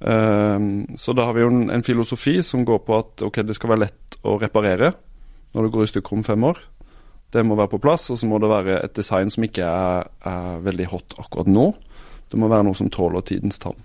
Ehm, 0.00 0.96
så 0.96 1.14
da 1.14 1.28
har 1.28 1.36
vi 1.36 1.44
jo 1.44 1.50
en, 1.52 1.70
en 1.70 1.86
filosofi 1.86 2.40
som 2.42 2.64
går 2.66 2.82
på 2.84 2.98
at 2.98 3.24
ok, 3.24 3.42
det 3.46 3.56
skal 3.56 3.74
være 3.74 3.84
lett 3.86 4.18
å 4.26 4.36
reparere 4.40 4.92
når 5.54 5.66
det 5.66 5.72
går 5.76 5.86
i 5.86 5.92
stykker 5.92 6.18
om 6.18 6.24
fem 6.26 6.44
år. 6.44 6.58
Det 7.34 7.42
må 7.46 7.56
være 7.58 7.72
på 7.72 7.82
plass, 7.82 8.08
og 8.10 8.18
så 8.18 8.26
må 8.30 8.38
det 8.42 8.50
være 8.50 8.78
et 8.82 8.94
design 8.94 9.30
som 9.30 9.46
ikke 9.46 9.66
er, 9.66 10.10
er 10.26 10.62
veldig 10.62 10.86
hot 10.90 11.16
akkurat 11.22 11.50
nå. 11.50 11.70
Det 12.30 12.38
må 12.40 12.50
være 12.50 12.66
noe 12.66 12.78
som 12.78 12.90
tåler 12.90 13.24
tidens 13.26 13.58
tann. 13.62 13.78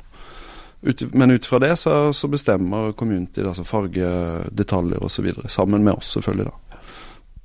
Ut, 0.81 1.01
men 1.13 1.33
ut 1.35 1.45
fra 1.45 1.59
det 1.59 1.73
så, 1.81 2.13
så 2.15 2.29
bestemmer 2.31 2.93
community, 2.97 3.43
altså 3.43 3.65
farge, 3.67 4.09
detaljer 4.55 5.03
osv. 5.03 5.31
Sammen 5.51 5.83
med 5.83 5.97
oss, 5.97 6.13
selvfølgelig. 6.15 6.49
da. 6.49 6.79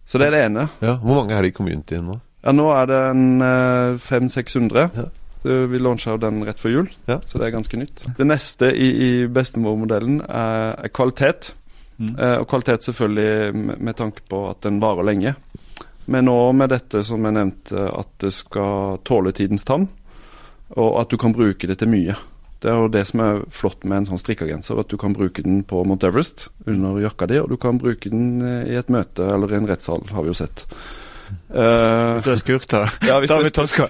Så 0.04 0.20
det 0.20 0.28
er 0.28 0.36
det 0.36 0.42
ene. 0.44 0.68
Ja, 0.84 0.98
Hvor 1.00 1.22
mange 1.22 1.34
er 1.34 1.42
det 1.42 1.54
i 1.54 1.56
communityen 1.56 2.06
nå? 2.10 2.18
Ja, 2.44 2.52
Nå 2.52 2.66
er 2.76 2.86
det 2.90 2.98
en 3.10 3.26
eh, 3.42 3.94
500-600. 4.04 4.88
Ja. 4.98 5.04
Så 5.44 5.58
Vi 5.68 5.78
launcha 5.80 6.16
den 6.16 6.42
rett 6.44 6.60
før 6.60 6.72
jul, 6.72 6.86
Ja. 7.08 7.18
så 7.20 7.38
det 7.38 7.46
er 7.48 7.52
ganske 7.56 7.76
nytt. 7.76 8.04
Det 8.16 8.24
neste 8.26 8.70
i, 8.72 8.88
i 9.08 9.10
bestemormodellen 9.28 10.22
er, 10.24 10.74
er 10.86 10.92
kvalitet. 10.92 11.50
Mm. 11.98 12.14
Eh, 12.18 12.36
og 12.40 12.48
kvalitet 12.50 12.84
selvfølgelig 12.88 13.54
med, 13.54 13.78
med 13.80 13.96
tanke 13.96 14.24
på 14.28 14.44
at 14.50 14.62
den 14.64 14.80
varer 14.82 15.04
lenge. 15.04 15.34
Men 16.06 16.28
òg 16.28 16.52
med 16.56 16.72
dette 16.72 17.00
som 17.04 17.24
jeg 17.24 17.36
nevnte, 17.36 17.84
at 17.96 18.08
det 18.20 18.32
skal 18.36 18.98
tåle 19.08 19.32
tidens 19.36 19.64
tann. 19.64 19.86
Og 20.76 20.96
at 21.00 21.12
du 21.12 21.16
kan 21.20 21.32
bruke 21.36 21.68
det 21.68 21.78
til 21.80 21.88
mye. 21.92 22.16
Det 22.64 22.72
er 22.72 22.80
jo 22.80 22.88
det 22.88 23.04
som 23.08 23.20
er 23.20 23.42
flott 23.52 23.84
med 23.84 23.98
en 24.02 24.06
sånn 24.08 24.20
strikkegenser, 24.20 24.80
at 24.80 24.88
du 24.88 24.96
kan 25.00 25.12
bruke 25.16 25.44
den 25.44 25.60
på 25.68 25.82
Mount 25.84 26.04
Everest 26.08 26.46
under 26.66 26.96
jakka 27.04 27.28
di, 27.28 27.36
og 27.40 27.50
du 27.52 27.58
kan 27.60 27.76
bruke 27.80 28.08
den 28.12 28.40
eh, 28.40 28.72
i 28.72 28.78
et 28.80 28.88
møte 28.92 29.28
eller 29.28 29.52
i 29.52 29.58
en 29.60 29.68
rettssal, 29.68 30.00
har 30.12 30.24
vi 30.24 30.32
jo 30.32 30.36
sett. 30.40 30.64
Eh, 31.54 32.22
Du 32.24 32.30
er 32.30 32.36
skurk, 32.40 32.66
da. 32.70 32.84
ja, 33.08 33.18
hvis 33.20 33.30
Da 33.30 33.36
har 33.36 33.44
vi 33.44 33.50
Tosca. 33.54 33.86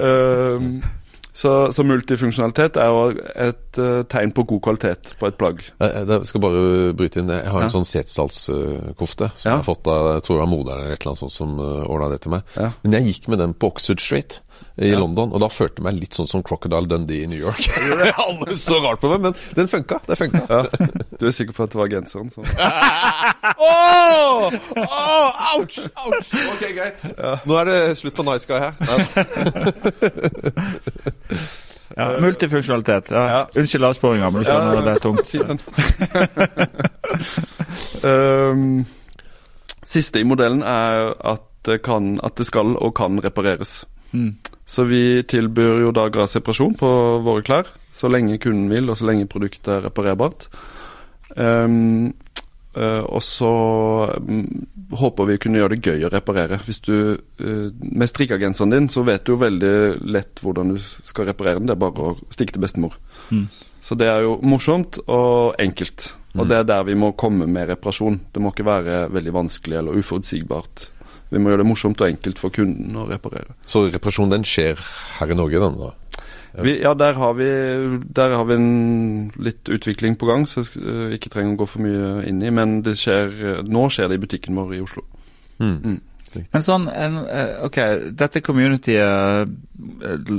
Ehm, 0.00 0.82
så, 1.42 1.72
så 1.72 1.84
multifunksjonalitet 1.86 2.76
er 2.80 2.90
jo 2.92 3.04
et 3.46 3.78
uh, 3.80 4.02
tegn 4.12 4.32
på 4.36 4.44
god 4.50 4.60
kvalitet 4.66 5.14
på 5.20 5.30
et 5.30 5.38
plagg. 5.40 5.62
Jeg, 5.80 6.04
jeg 6.10 6.28
skal 6.28 6.44
bare 6.44 6.92
bryte 6.98 7.22
inn. 7.22 7.32
Jeg 7.32 7.48
har 7.48 7.62
en 7.62 7.68
Ja. 7.70 7.72
sånn 7.72 7.88
Setesdalskofte 7.88 9.30
som 9.32 9.46
Ja. 9.46 9.50
jeg 9.50 9.58
har 9.62 9.66
fått 9.66 9.88
av 9.88 10.10
jeg 10.16 10.22
tror 10.26 10.36
det 10.38 10.44
var 10.44 10.52
moderen 10.52 10.82
eller 10.84 10.92
et 10.96 11.00
eller 11.00 11.14
annet 11.14 11.24
sånt 11.24 11.36
som 11.36 11.56
uh, 11.58 11.84
ordna 11.88 12.10
det 12.12 12.20
til 12.26 12.34
meg. 12.36 12.42
Ja. 12.56 12.70
Men 12.84 12.92
jeg 12.98 13.08
gikk 13.12 13.28
med 13.32 13.38
den 13.44 13.54
på 13.54 13.72
Oxford 13.72 14.00
Street. 14.04 14.40
I 14.76 14.92
London, 14.96 15.32
og 15.32 15.40
da 15.42 15.48
følte 15.52 15.80
jeg 15.80 15.84
meg 15.84 15.98
litt 16.00 16.16
sånn 16.16 16.28
som 16.30 16.42
Crocodile 16.46 16.88
Dundee 16.88 17.26
i 17.26 17.28
New 17.28 17.38
York. 17.38 17.68
Alle 18.24 18.56
så 18.66 18.78
rart 18.80 19.02
på 19.02 19.10
meg, 19.12 19.20
men 19.26 19.34
den 19.58 19.68
funka. 19.68 20.00
Det 20.06 20.16
funka. 20.16 20.42
Ja. 20.48 20.62
Du 21.20 21.26
er 21.28 21.34
sikker 21.36 21.56
på 21.56 21.66
at 21.66 21.74
det 21.74 21.80
var 21.80 21.90
genseren? 21.92 22.30
som 22.32 22.42
Åh! 23.68 24.52
Åh, 24.80 25.30
ouch! 25.58 25.76
Ouch! 26.06 26.32
Ok, 26.54 26.62
greit. 26.76 27.04
Nå 27.44 27.58
er 27.60 27.64
det 27.68 27.78
slutt 28.00 28.16
på 28.16 28.24
Nice 28.26 28.48
Guy 28.48 28.58
her. 28.62 28.72
Ja, 31.92 32.06
multifunksjonalitet. 32.24 33.10
Ja. 33.12 33.22
Ja. 33.28 33.42
Unnskyld 33.60 33.84
avsporinga, 33.84 34.30
men 34.32 34.40
du 34.40 34.48
skjønner 34.48 34.80
at 34.80 34.84
det 34.88 34.94
er 34.96 35.02
tungt. 35.04 35.28
Um, 38.02 38.86
siste 39.84 40.22
i 40.22 40.24
modellen 40.24 40.62
er 40.64 41.12
at 41.34 41.44
det, 41.68 41.82
kan, 41.84 42.16
at 42.24 42.40
det 42.40 42.46
skal 42.48 42.76
og 42.80 42.94
kan 42.96 43.20
repareres. 43.22 43.82
Mm. 44.12 44.36
Så 44.66 44.86
vi 44.88 45.22
tilbyr 45.28 45.82
jo 45.82 45.92
da 45.94 46.06
gradsreparasjon 46.12 46.76
på 46.80 46.90
våre 47.26 47.44
klær, 47.44 47.70
så 47.92 48.08
lenge 48.08 48.38
kunden 48.40 48.70
vil, 48.70 48.88
og 48.88 48.98
så 48.98 49.08
lenge 49.10 49.30
produktet 49.30 49.72
er 49.74 49.86
reparerbart. 49.88 50.48
Um, 51.36 52.12
Uh, 52.72 53.04
og 53.04 53.20
så 53.20 53.48
um, 54.16 54.46
håper 54.96 55.26
vi 55.28 55.34
å 55.36 55.40
kunne 55.44 55.58
gjøre 55.60 55.76
det 55.76 55.90
gøy 55.90 56.06
å 56.06 56.10
reparere. 56.12 56.56
Hvis 56.64 56.80
du 56.80 56.94
uh, 57.20 57.66
Med 57.68 58.08
strikkegenseren 58.08 58.72
din 58.72 58.88
så 58.88 59.04
vet 59.04 59.26
du 59.26 59.34
jo 59.34 59.42
veldig 59.42 59.74
lett 60.08 60.40
hvordan 60.40 60.72
du 60.72 60.78
skal 60.80 61.28
reparere 61.28 61.60
den. 61.60 61.68
Det 61.68 61.76
er 61.76 61.82
bare 61.82 62.06
å 62.08 62.32
stikke 62.32 62.56
til 62.56 62.64
bestemor. 62.64 62.96
Mm. 63.28 63.44
Så 63.82 63.98
det 64.00 64.08
er 64.08 64.24
jo 64.24 64.38
morsomt 64.46 65.02
og 65.04 65.60
enkelt. 65.60 66.14
Og 66.38 66.48
det 66.48 66.62
er 66.62 66.64
der 66.64 66.86
vi 66.88 66.96
må 66.96 67.10
komme 67.18 67.44
med 67.44 67.68
reparasjon. 67.74 68.22
Det 68.32 68.40
må 68.40 68.54
ikke 68.54 68.64
være 68.64 69.02
veldig 69.12 69.34
vanskelig 69.36 69.76
eller 69.82 69.98
uforutsigbart. 70.00 70.86
Vi 71.32 71.40
må 71.40 71.52
gjøre 71.52 71.62
det 71.62 71.70
morsomt 71.70 72.04
og 72.04 72.10
enkelt 72.12 72.40
for 72.40 72.54
kunden 72.54 72.96
å 72.98 73.08
reparere. 73.08 73.56
Så 73.64 73.86
reparasjonen 73.88 74.36
den 74.36 74.46
skjer 74.46 74.80
her 75.18 75.32
i 75.32 75.38
Norge, 75.38 75.62
den 75.62 75.80
da? 75.80 75.92
Vi, 76.52 76.74
ja, 76.82 76.92
der 76.92 77.16
har, 77.16 77.32
vi, 77.38 77.48
der 78.12 78.34
har 78.36 78.44
vi 78.44 78.56
en 78.58 79.30
litt 79.40 79.70
utvikling 79.72 80.18
på 80.20 80.28
gang, 80.28 80.44
så 80.44 80.60
jeg 80.60 80.82
øh, 80.84 81.14
ikke 81.16 81.32
trenger 81.32 81.56
å 81.56 81.62
gå 81.62 81.68
for 81.70 81.84
mye 81.86 82.26
inn 82.28 82.42
i. 82.44 82.52
Men 82.52 82.82
det 82.84 82.98
skjer, 83.00 83.62
nå 83.64 83.86
skjer 83.88 84.12
det 84.12 84.20
i 84.20 84.24
butikken 84.26 84.58
vår 84.60 84.74
i 84.76 84.82
Oslo. 84.84 85.06
Mm. 85.62 86.00
Men 86.32 86.64
sånn, 86.64 86.86
en, 86.88 87.18
eh, 87.28 87.54
ok, 87.66 87.78
dette 88.16 88.40
communityet 88.44 89.48
eh, 90.08 90.30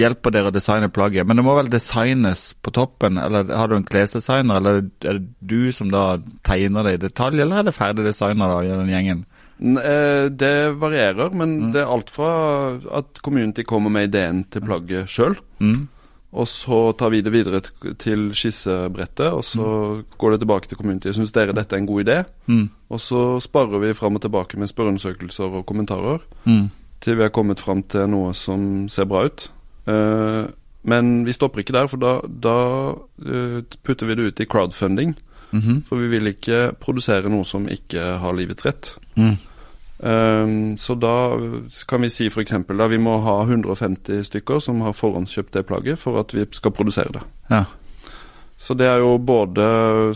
hjelper 0.00 0.32
dere 0.32 0.50
å 0.50 0.54
designe 0.54 0.88
plagget, 0.92 1.28
men 1.28 1.40
det 1.40 1.44
må 1.44 1.56
vel 1.58 1.70
designes 1.72 2.50
på 2.64 2.72
toppen? 2.76 3.20
Eller 3.20 3.48
har 3.52 3.68
du 3.68 3.76
en 3.76 3.86
klesdesigner, 3.86 4.60
eller 4.60 4.84
er 5.04 5.20
det 5.20 5.26
du 5.40 5.72
som 5.76 5.92
da 5.92 6.18
tegner 6.46 6.88
det 6.88 6.96
i 6.96 7.02
detalj, 7.08 7.42
eller 7.44 7.60
er 7.60 7.68
det 7.68 7.76
ferdig 7.76 8.06
designer 8.08 8.52
da 8.52 8.60
i 8.64 8.72
den 8.72 8.92
gjengen? 8.92 9.24
Eh, 9.60 10.28
Det 10.28 10.76
varierer, 10.78 11.30
men 11.32 11.72
det 11.72 11.80
er 11.82 11.92
alt 11.92 12.10
fra 12.10 12.78
at 12.92 13.20
community 13.24 13.62
kommer 13.64 13.90
med 13.90 14.10
ideen 14.10 14.44
til 14.50 14.60
plagget 14.60 15.08
sjøl, 15.08 15.36
Mm. 15.60 15.88
og 16.34 16.46
så 16.46 16.92
tar 16.98 17.08
vi 17.10 17.22
det 17.22 17.32
videre 17.32 17.62
til 17.96 18.30
skissebrettet, 18.34 19.32
og 19.32 19.42
så 19.44 20.04
går 20.18 20.30
det 20.32 20.40
tilbake 20.40 20.68
til 20.68 20.76
community. 20.76 21.08
Syns 21.12 21.32
dere 21.32 21.54
dette 21.54 21.72
er 21.74 21.78
en 21.78 21.86
god 21.86 22.04
idé? 22.04 22.24
Mm. 22.48 22.68
Og 22.90 23.00
så 23.00 23.40
sparer 23.40 23.80
vi 23.80 23.94
fram 23.94 24.14
og 24.16 24.20
tilbake 24.22 24.58
med 24.58 24.68
spørreundersøkelser 24.68 25.44
og 25.56 25.66
kommentarer. 25.66 26.20
Mm. 26.44 26.70
til 27.00 27.16
vi 27.16 27.22
har 27.22 27.28
kommet 27.30 27.60
fram 27.60 27.82
til 27.82 28.06
noe 28.08 28.32
som 28.34 28.88
ser 28.88 29.04
bra 29.04 29.24
ut. 29.26 29.48
Uh, 29.86 30.46
men 30.82 31.24
vi 31.26 31.32
stopper 31.32 31.60
ikke 31.60 31.72
der, 31.72 31.86
for 31.86 31.96
da, 31.98 32.20
da 32.26 32.54
uh, 32.92 33.62
putter 33.84 34.06
vi 34.06 34.14
det 34.14 34.24
ut 34.26 34.40
i 34.40 34.44
crowdfunding. 34.46 35.14
Mhm. 35.52 35.82
For 35.86 35.96
vi 36.02 36.08
vil 36.08 36.26
ikke 36.32 36.72
produsere 36.80 37.30
noe 37.30 37.44
som 37.44 37.68
ikke 37.70 38.18
har 38.18 38.32
livets 38.34 38.66
rett. 38.66 38.94
Mm. 39.16 39.36
Um, 39.98 40.76
så 40.76 40.92
da 41.00 41.12
kan 41.88 42.02
vi 42.04 42.10
si 42.12 42.26
f.eks. 42.28 42.52
at 42.52 42.90
vi 42.90 42.98
må 43.00 43.14
ha 43.24 43.38
150 43.46 44.26
stykker 44.28 44.60
som 44.60 44.82
har 44.84 44.92
forhåndskjøpt 44.92 45.54
det 45.56 45.62
plagget 45.66 45.98
for 45.98 46.18
at 46.20 46.34
vi 46.36 46.44
skal 46.52 46.74
produsere 46.76 47.14
det. 47.14 47.22
Ja. 47.50 47.62
Så 48.58 48.74
det 48.76 48.86
er 48.88 48.98
jo 49.00 49.18
både 49.20 49.64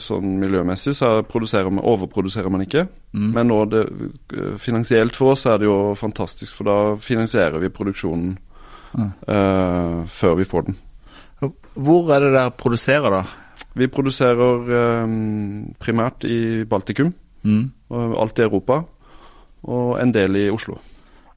sånn 0.00 0.38
miljømessig, 0.40 0.94
så 0.96 1.22
produserer 1.28 1.68
man, 1.70 1.84
overproduserer 1.84 2.48
man 2.52 2.62
ikke. 2.64 2.86
Mm. 3.12 3.30
Men 3.36 3.50
nå 3.52 3.58
det, 3.68 3.82
finansielt 4.60 5.16
for 5.16 5.32
oss 5.34 5.44
er 5.46 5.58
det 5.60 5.68
jo 5.68 5.94
fantastisk, 5.96 6.54
for 6.56 6.64
da 6.68 6.76
finansierer 7.00 7.60
vi 7.60 7.68
produksjonen 7.72 8.38
Ja. 8.96 9.04
eh, 9.28 9.98
før 10.08 10.34
vi 10.36 10.44
får 10.44 10.64
den. 10.66 10.76
Hvor 11.74 12.10
er 12.12 12.20
det 12.20 12.32
dere 12.32 12.50
produserer, 12.50 13.10
da? 13.10 13.22
Vi 13.80 13.88
produserer 13.92 14.70
um, 15.04 15.74
primært 15.80 16.26
i 16.28 16.64
Baltikum, 16.68 17.12
Mm. 17.40 17.70
alt 18.20 18.36
i 18.38 18.42
Europa, 18.44 18.82
og 19.64 19.94
en 20.02 20.10
del 20.12 20.36
i 20.36 20.50
Oslo. 20.52 20.74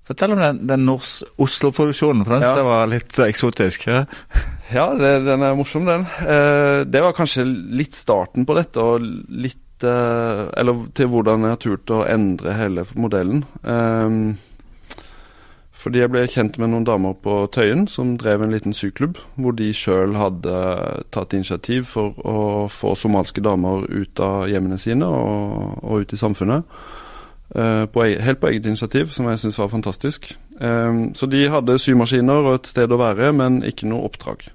Fortell 0.04 0.34
om 0.36 0.42
den, 0.42 0.58
den 0.68 0.84
Oslo-produksjonen, 0.92 2.26
for 2.28 2.36
den 2.36 2.44
Ja. 2.44 2.64
var 2.68 2.90
litt 2.92 3.16
eksotisk. 3.24 3.88
Ja? 3.88 4.02
Ja, 4.74 4.90
det, 4.98 5.26
den 5.26 5.44
er 5.46 5.56
morsom, 5.56 5.86
den. 5.86 6.04
Eh, 6.26 6.84
det 6.90 7.02
var 7.04 7.14
kanskje 7.16 7.44
litt 7.48 7.94
starten 7.96 8.44
på 8.48 8.56
dette, 8.58 8.82
og 8.82 9.04
litt 9.30 9.84
eh, 9.84 10.44
Eller 10.58 10.80
til 10.96 11.08
hvordan 11.12 11.44
jeg 11.46 11.54
har 11.54 11.60
turt 11.62 11.92
å 11.94 12.02
endre 12.10 12.56
hele 12.58 12.84
modellen. 12.96 13.44
Eh, 13.64 14.36
fordi 15.84 16.00
jeg 16.00 16.12
ble 16.14 16.24
kjent 16.32 16.58
med 16.62 16.72
noen 16.72 16.86
damer 16.88 17.16
på 17.20 17.42
Tøyen 17.52 17.84
som 17.92 18.14
drev 18.20 18.46
en 18.46 18.54
liten 18.54 18.76
syklubb, 18.76 19.18
hvor 19.36 19.56
de 19.58 19.68
sjøl 19.76 20.16
hadde 20.16 20.56
tatt 21.12 21.36
initiativ 21.36 21.90
for 21.92 22.16
å 22.24 22.38
få 22.72 22.94
somalske 22.96 23.44
damer 23.44 23.84
ut 23.92 24.22
av 24.24 24.48
hjemmene 24.52 24.80
sine 24.80 25.10
og, 25.10 25.84
og 25.84 26.06
ut 26.06 26.16
i 26.16 26.20
samfunnet. 26.20 26.64
eh, 27.56 27.86
på, 27.92 28.04
helt 28.04 28.40
på 28.40 28.48
eget 28.48 28.66
initiativ, 28.72 29.12
som 29.12 29.28
jeg 29.28 29.44
syns 29.44 29.60
var 29.60 29.72
fantastisk. 29.74 30.32
Eh, 30.62 31.04
så 31.20 31.28
de 31.28 31.46
hadde 31.52 31.80
symaskiner 31.80 32.48
og 32.48 32.62
et 32.62 32.72
sted 32.72 32.92
å 32.92 33.02
være, 33.02 33.34
men 33.36 33.60
ikke 33.68 33.90
noe 33.92 34.08
oppdrag. 34.08 34.48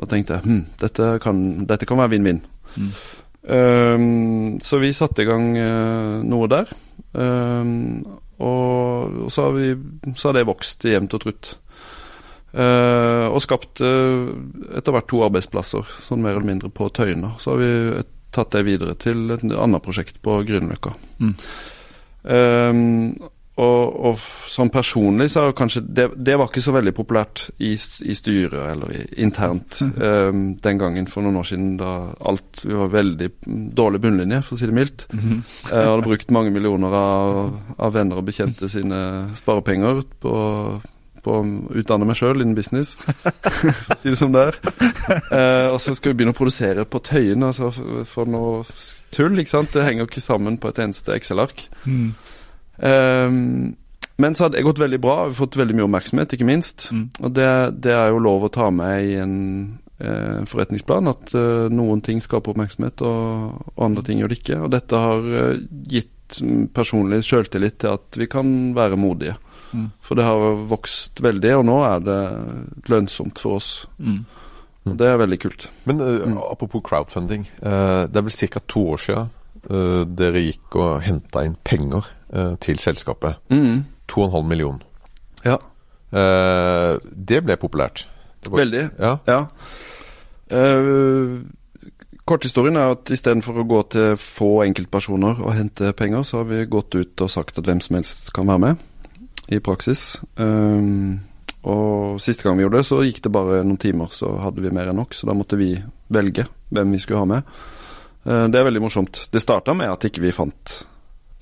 Da 0.00 0.08
tenkte 0.10 0.38
jeg 0.40 0.48
hm, 0.48 0.62
dette, 0.80 1.12
kan, 1.22 1.44
dette 1.68 1.86
kan 1.86 2.00
være 2.00 2.16
vinn-vinn. 2.16 2.42
Mm. 2.74 2.92
Um, 3.40 4.58
så 4.60 4.78
vi 4.82 4.92
satte 4.92 5.24
i 5.24 5.28
gang 5.28 5.52
eh, 5.58 6.16
noe 6.26 6.48
der. 6.50 6.72
Um, 7.12 8.19
og, 8.40 9.18
og 9.26 9.32
så, 9.32 9.48
har 9.48 9.56
vi, 9.56 9.74
så 10.16 10.30
har 10.30 10.38
det 10.38 10.48
vokst 10.48 10.86
jevnt 10.88 11.16
og 11.16 11.24
trutt. 11.24 11.52
Eh, 12.50 13.26
og 13.30 13.38
skapt 13.44 13.82
eh, 13.84 14.30
etter 14.78 14.94
hvert 14.94 15.10
to 15.10 15.20
arbeidsplasser, 15.26 15.90
sånn 16.02 16.24
mer 16.24 16.34
eller 16.34 16.48
mindre 16.48 16.72
på 16.74 16.88
Tøyene. 16.94 17.34
Så 17.42 17.54
har 17.54 17.60
vi 17.62 17.74
et, 18.00 18.16
tatt 18.34 18.52
det 18.54 18.62
videre 18.66 18.94
til 18.98 19.30
et 19.34 19.42
annet 19.42 19.82
prosjekt 19.82 20.20
på 20.22 20.36
Grünerløkka. 20.46 20.92
Mm. 21.18 21.34
Um, 22.22 22.82
og, 23.58 23.96
og 24.08 24.20
sånn 24.48 24.70
personlig 24.72 25.26
så 25.32 25.42
er 25.42 25.50
det 25.50 25.56
kanskje 25.58 25.82
det, 25.84 26.06
det 26.16 26.36
var 26.38 26.48
ikke 26.48 26.62
så 26.64 26.74
veldig 26.76 26.92
populært 26.96 27.42
i, 27.58 27.72
i 27.74 28.14
styret 28.16 28.60
eller 28.62 28.94
i, 28.94 29.00
internt 29.24 29.80
um, 29.82 30.44
den 30.62 30.78
gangen 30.80 31.08
for 31.10 31.26
noen 31.26 31.40
år 31.42 31.48
siden 31.50 31.72
da 31.80 31.90
alt 32.30 32.62
Vi 32.62 32.76
var 32.78 32.92
veldig 32.94 33.28
mm, 33.34 33.66
dårlig 33.76 34.00
bunnlinje, 34.04 34.40
for 34.46 34.54
å 34.54 34.60
si 34.60 34.68
det 34.68 34.76
mildt. 34.76 35.06
Mhm. 35.12 35.42
Jeg 35.66 35.90
hadde 35.90 36.06
brukt 36.06 36.32
mange 36.34 36.54
millioner 36.54 36.94
av, 36.94 37.42
av 37.80 37.92
venner 37.96 38.20
og 38.20 38.26
bekjente 38.28 38.68
sine 38.70 39.00
sparepenger 39.38 40.02
på, 40.22 40.34
på 41.24 41.36
å 41.36 41.44
utdanne 41.80 42.08
meg 42.08 42.18
sjøl 42.20 42.42
innen 42.42 42.56
business, 42.56 42.94
for 43.00 43.94
å 43.96 43.98
si 43.98 44.12
det 44.12 44.20
som 44.20 44.34
det 44.34 44.46
er. 44.50 44.60
Eh, 45.10 45.68
og 45.72 45.80
så 45.82 45.94
skal 45.96 46.12
vi 46.12 46.20
begynne 46.20 46.36
å 46.36 46.38
produsere 46.38 46.86
på 46.88 47.02
Tøyen, 47.06 47.44
altså 47.46 47.72
for, 48.08 48.28
noe 48.30 48.62
tull, 49.14 49.40
ikke 49.40 49.56
sant. 49.56 49.72
Det 49.74 49.86
henger 49.86 50.08
ikke 50.08 50.24
sammen 50.24 50.60
på 50.60 50.70
et 50.70 50.82
eneste 50.84 51.16
Excel-ark. 51.16 51.66
Mm. 51.84 52.12
Ehm, 52.82 53.74
men 54.20 54.34
så 54.36 54.44
hadde 54.46 54.58
det 54.58 54.66
gått 54.66 54.80
veldig 54.82 55.00
bra, 55.00 55.14
vi 55.24 55.32
har 55.32 55.38
fått 55.38 55.56
veldig 55.56 55.76
mye 55.78 55.86
oppmerksomhet, 55.88 56.34
ikke 56.36 56.48
minst. 56.48 56.90
Mm. 56.92 57.06
Og 57.24 57.30
det, 57.36 57.50
det 57.86 57.94
er 57.96 58.10
jo 58.12 58.20
lov 58.24 58.44
å 58.44 58.52
ta 58.52 58.66
med 58.74 59.04
i 59.08 59.14
en 59.20 59.36
eh, 59.98 60.42
forretningsplan, 60.50 61.08
at 61.08 61.32
eh, 61.36 61.68
noen 61.72 62.02
ting 62.04 62.20
skaper 62.20 62.52
oppmerksomhet, 62.52 63.00
og, 63.00 63.62
og 63.76 63.84
andre 63.86 64.04
ting 64.04 64.20
gjør 64.20 64.32
det 64.34 64.40
ikke. 64.42 64.58
Og 64.66 64.74
dette 64.76 65.00
har 65.06 65.30
eh, 65.44 65.62
gitt 65.88 66.40
personlig 66.76 67.24
sjøltillit 67.26 67.80
til 67.82 67.96
at 67.96 68.20
vi 68.20 68.28
kan 68.30 68.50
være 68.76 69.00
modige. 69.00 69.38
Mm. 69.72 69.88
For 70.04 70.18
det 70.18 70.26
har 70.28 70.60
vokst 70.70 71.22
veldig, 71.24 71.56
og 71.60 71.64
nå 71.66 71.80
er 71.86 72.04
det 72.06 72.20
lønnsomt 72.92 73.40
for 73.42 73.56
oss. 73.58 73.72
Mm. 73.98 74.20
Og 74.90 74.94
det 75.00 75.08
er 75.10 75.18
veldig 75.20 75.38
kult. 75.42 75.68
Men 75.88 76.00
uh, 76.00 76.26
Mm. 76.26 76.38
apropos 76.50 76.82
crowdfunding. 76.86 77.48
Uh, 77.62 78.04
det 78.08 78.16
er 78.20 78.24
vel 78.28 78.32
ca. 78.52 78.60
to 78.66 78.84
år 78.94 79.02
siden 79.02 79.28
uh, 79.70 80.04
dere 80.06 80.40
gikk 80.44 80.76
og 80.80 81.02
henta 81.04 81.44
inn 81.46 81.56
penger 81.64 82.08
eh, 82.32 82.54
til 82.60 82.78
selskapet. 82.78 83.36
Mm. 83.50 83.84
2,5 84.08 84.46
millioner. 84.48 84.80
Ja. 85.44 85.56
Eh, 86.12 86.98
det 87.14 87.44
ble 87.46 87.56
populært. 87.56 88.06
Det 88.42 88.50
var- 88.50 88.58
Veldig. 88.64 88.90
Ja. 88.98 89.16
Ja. 89.26 89.46
Uh, 90.50 91.42
Korthistorien 92.26 92.76
er 92.78 92.92
at 92.94 93.10
istedenfor 93.10 93.58
å 93.58 93.66
gå 93.66 93.80
til 93.90 94.16
få 94.16 94.62
enkeltpersoner 94.64 95.40
og 95.42 95.54
hente 95.56 95.92
penger, 95.98 96.22
så 96.22 96.38
har 96.40 96.44
vi 96.50 96.64
gått 96.70 96.94
ut 96.94 97.20
og 97.24 97.30
sagt 97.30 97.58
at 97.58 97.64
hvem 97.66 97.80
som 97.82 97.96
helst 97.96 98.32
kan 98.32 98.46
være 98.46 98.58
med, 98.58 98.76
i 99.50 99.58
praksis. 99.58 100.20
Um, 100.38 101.20
og 101.66 102.20
siste 102.22 102.46
gang 102.46 102.56
vi 102.56 102.62
gjorde 102.64 102.78
det, 102.78 102.86
så 102.86 103.00
gikk 103.02 103.22
det 103.22 103.32
bare 103.34 103.64
noen 103.64 103.78
timer, 103.82 104.12
så 104.14 104.30
hadde 104.40 104.62
vi 104.62 104.70
mer 104.70 104.88
enn 104.92 104.96
nok. 105.00 105.12
Så 105.14 105.26
da 105.26 105.34
måtte 105.34 105.58
vi 105.58 105.72
velge 106.08 106.46
hvem 106.70 106.92
vi 106.94 106.98
skulle 107.02 107.18
ha 107.18 107.24
med. 107.26 107.42
Det 108.24 108.54
er 108.60 108.64
veldig 108.68 108.82
morsomt. 108.84 109.26
Det 109.32 109.40
starta 109.42 109.74
med 109.74 109.90
at 109.90 110.04
ikke 110.06 110.22
vi 110.22 110.30
fant 110.32 110.84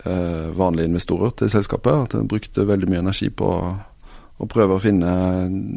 vanlige 0.04 0.86
investorer 0.86 1.32
til 1.34 1.50
selskapet. 1.50 2.04
At 2.06 2.12
de 2.14 2.28
brukte 2.28 2.66
veldig 2.68 2.88
mye 2.90 3.00
energi 3.02 3.30
på 3.34 3.48
å 4.38 4.46
prøve 4.46 4.76
å 4.76 4.82
finne 4.82 5.12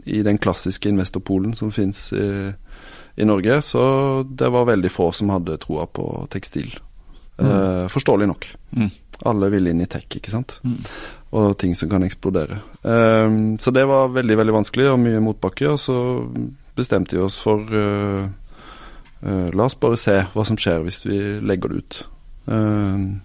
i 0.05 0.21
den 0.25 0.39
klassiske 0.41 0.89
investorpolen 0.91 1.55
som 1.57 1.71
fins 1.73 2.09
i, 2.13 2.51
i, 3.15 3.25
Norge. 3.25 3.61
Så 3.65 3.83
det 4.27 4.51
var 4.53 4.69
veldig 4.69 4.91
få 4.93 5.09
som 5.15 5.33
hadde 5.33 5.57
troa 5.63 5.87
på 5.89 6.07
tekstil. 6.33 6.75
Mm. 7.41 7.47
Eh, 7.47 7.85
forståelig 7.89 8.29
nok. 8.29 8.49
Mm. 8.77 8.91
Alle 9.31 9.49
ville 9.53 9.73
inn 9.73 9.81
i 9.81 9.89
tech, 9.89 10.05
ikke 10.17 10.33
sant. 10.33 10.59
Mm. 10.65 10.77
Og 11.41 11.55
ting 11.57 11.73
som 11.77 11.89
kan 11.89 12.05
eksplodere. 12.05 12.61
Eh, 12.85 13.29
så 13.61 13.73
det 13.73 13.87
var 13.89 14.13
veldig, 14.13 14.37
veldig 14.43 14.57
vanskelig 14.59 14.91
og 14.91 15.01
mye 15.01 15.23
motbakke. 15.25 15.73
Og 15.73 15.81
så 15.81 15.97
bestemte 16.77 17.17
vi 17.17 17.23
oss 17.23 17.35
for 17.41 17.65
uh, 17.67 18.29
uh, 19.25 19.47
La 19.51 19.65
oss 19.65 19.75
bare 19.75 19.97
se 19.99 20.13
hva 20.31 20.45
som 20.47 20.55
skjer 20.59 20.85
hvis 20.85 21.01
vi 21.03 21.17
legger 21.43 21.73
det 21.73 21.81
ut. 21.81 21.97
Uh, 22.47 23.17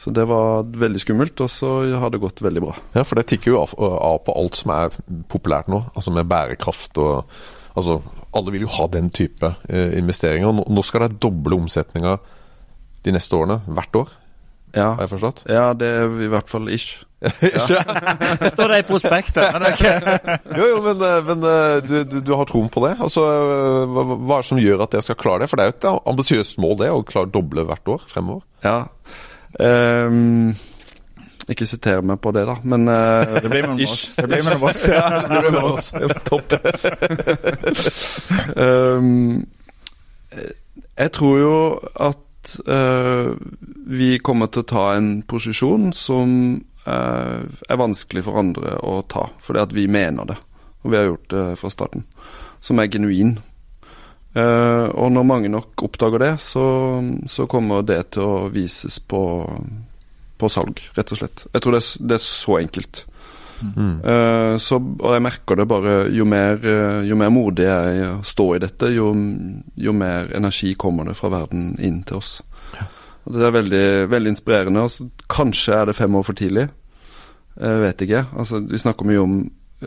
så 0.00 0.12
det 0.16 0.24
var 0.30 0.64
veldig 0.80 1.00
skummelt, 1.02 1.40
og 1.44 1.50
så 1.52 1.70
har 2.00 2.12
det 2.12 2.22
gått 2.22 2.40
veldig 2.40 2.62
bra. 2.64 2.74
Ja, 2.96 3.04
for 3.04 3.20
det 3.20 3.26
tikker 3.28 3.52
jo 3.52 3.58
av, 3.60 3.74
av 3.76 4.20
på 4.24 4.36
alt 4.40 4.56
som 4.56 4.72
er 4.72 4.94
populært 5.28 5.68
nå, 5.68 5.82
altså 5.92 6.14
med 6.16 6.30
bærekraft 6.30 7.00
og 7.02 7.40
Altså, 7.80 8.00
alle 8.34 8.50
vil 8.50 8.64
jo 8.64 8.72
ha 8.74 8.88
den 8.90 9.12
type 9.14 9.46
investeringer. 9.70 10.50
Nå, 10.50 10.64
nå 10.66 10.82
skal 10.82 11.04
det 11.04 11.20
doble 11.22 11.54
omsetninga 11.54 12.16
de 13.06 13.14
neste 13.14 13.38
årene, 13.38 13.60
hvert 13.70 13.98
år? 14.00 14.10
Ja. 14.74 14.92
Har 14.94 15.04
jeg 15.04 15.12
forstått? 15.14 15.44
Ja, 15.50 15.70
det 15.74 15.86
er 15.98 16.18
i 16.22 16.28
hvert 16.30 16.50
fall 16.50 16.68
ish. 16.70 17.00
det 17.20 18.50
står 18.54 18.70
det 18.72 18.78
i 18.80 18.86
prospektet. 18.86 19.56
jo, 20.58 20.68
jo, 20.68 20.76
men, 20.84 21.02
eh, 21.04 21.16
men 21.26 21.48
eh, 21.50 21.78
du, 21.84 21.96
du, 22.04 22.20
du, 22.24 22.30
har 22.38 22.46
troen 22.48 22.70
på 22.72 22.84
det? 22.86 22.94
Altså, 23.02 23.24
hva, 23.90 24.04
hva, 24.12 24.38
er 24.38 24.44
det 24.44 24.50
som 24.52 24.62
gjør 24.62 24.84
at 24.84 24.94
dere 24.94 25.06
skal 25.06 25.18
klare 25.20 25.44
det? 25.44 25.50
For 25.50 25.58
det 25.58 25.66
er 25.66 25.72
jo 25.72 25.76
et 25.78 25.88
ambisiøst 26.14 26.62
mål, 26.62 26.78
det, 26.84 26.92
å 26.94 27.02
klare 27.06 27.28
å 27.28 27.34
doble 27.34 27.66
hvert 27.68 27.92
år 27.96 28.06
fremover. 28.10 28.46
Ja. 28.64 28.78
Um, 29.58 30.52
ikke 31.50 31.66
siter 31.66 32.04
meg 32.06 32.20
på 32.22 32.30
det, 32.34 32.44
da, 32.46 32.54
men 32.62 32.86
uh, 32.86 33.26
Det 33.26 33.50
blir 33.50 33.64
mellom 33.66 33.80
oss. 33.82 34.14
Det 34.16 34.28
blir 34.28 34.44
mellom 34.46 34.66
oss. 34.70 34.84
ja, 34.92 35.06
det 35.16 35.28
blir 35.28 35.46
mellom 35.48 35.64
oss. 35.72 35.90
Topp. 36.28 36.54
um, 38.54 39.46
jeg 41.02 41.12
tror 41.16 41.38
jo 41.40 41.56
at 42.06 42.54
uh, 42.68 43.34
vi 43.90 44.18
kommer 44.22 44.52
til 44.52 44.62
å 44.62 44.70
ta 44.70 44.84
en 44.94 45.10
posisjon 45.26 45.90
som 45.96 46.30
uh, 46.86 47.40
er 47.42 47.82
vanskelig 47.82 48.24
for 48.28 48.38
andre 48.40 48.76
å 48.86 49.00
ta, 49.10 49.26
fordi 49.42 49.64
at 49.64 49.74
vi 49.74 49.88
mener 49.90 50.30
det. 50.30 50.38
Og 50.84 50.92
vi 50.92 51.00
har 51.00 51.10
gjort 51.10 51.30
det 51.34 51.46
fra 51.60 51.72
starten. 51.72 52.06
Som 52.64 52.78
er 52.80 52.92
genuin. 52.92 53.38
Uh, 54.30 54.86
og 54.94 55.10
når 55.10 55.26
mange 55.26 55.48
nok 55.50 55.82
oppdager 55.88 56.22
det, 56.22 56.34
så, 56.44 56.64
så, 57.26 57.48
kommer 57.50 57.82
det 57.82 58.12
til 58.14 58.22
å 58.22 58.50
vises 58.52 59.00
på, 59.02 59.22
på 60.38 60.50
salg, 60.52 60.82
rett 60.94 61.14
og 61.14 61.22
slett. 61.22 61.46
Jeg 61.50 61.64
tror 61.64 61.74
det 61.74 61.80
er, 61.82 61.88
det 62.12 62.18
er 62.18 62.22
så 62.24 62.58
enkelt. 62.60 63.02
Mm. 63.60 63.96
Uh, 64.04 64.54
så, 64.62 64.78
og 64.78 65.16
jeg 65.16 65.20
merker 65.20 65.58
det 65.60 65.66
bare 65.68 65.94
Jo 66.16 66.24
mer, 66.24 66.62
jo 67.04 67.16
mer 67.20 67.28
modig 67.28 67.66
jeg 67.66 68.06
står 68.24 68.54
i 68.56 68.62
dette, 68.62 68.88
jo, 68.94 69.10
jo 69.76 69.92
mer 69.92 70.30
energi 70.38 70.72
kommer 70.80 71.10
det 71.10 71.18
fra 71.18 71.32
verden 71.34 71.74
inn 71.82 72.00
til 72.08 72.22
oss. 72.22 72.38
Det 73.30 73.42
er 73.44 73.52
veldig, 73.52 73.86
veldig 74.10 74.30
inspirerende. 74.32 74.86
Altså, 74.86 75.08
kanskje 75.30 75.74
er 75.76 75.90
det 75.90 75.98
fem 75.98 76.14
år 76.16 76.24
for 76.26 76.38
tidlig. 76.38 76.68
Jeg 77.60 77.82
vet 77.82 78.06
ikke. 78.06 78.24
Altså, 78.38 78.62
vi 78.64 78.78
snakker 78.80 79.06
mye 79.06 79.20
om, 79.20 79.34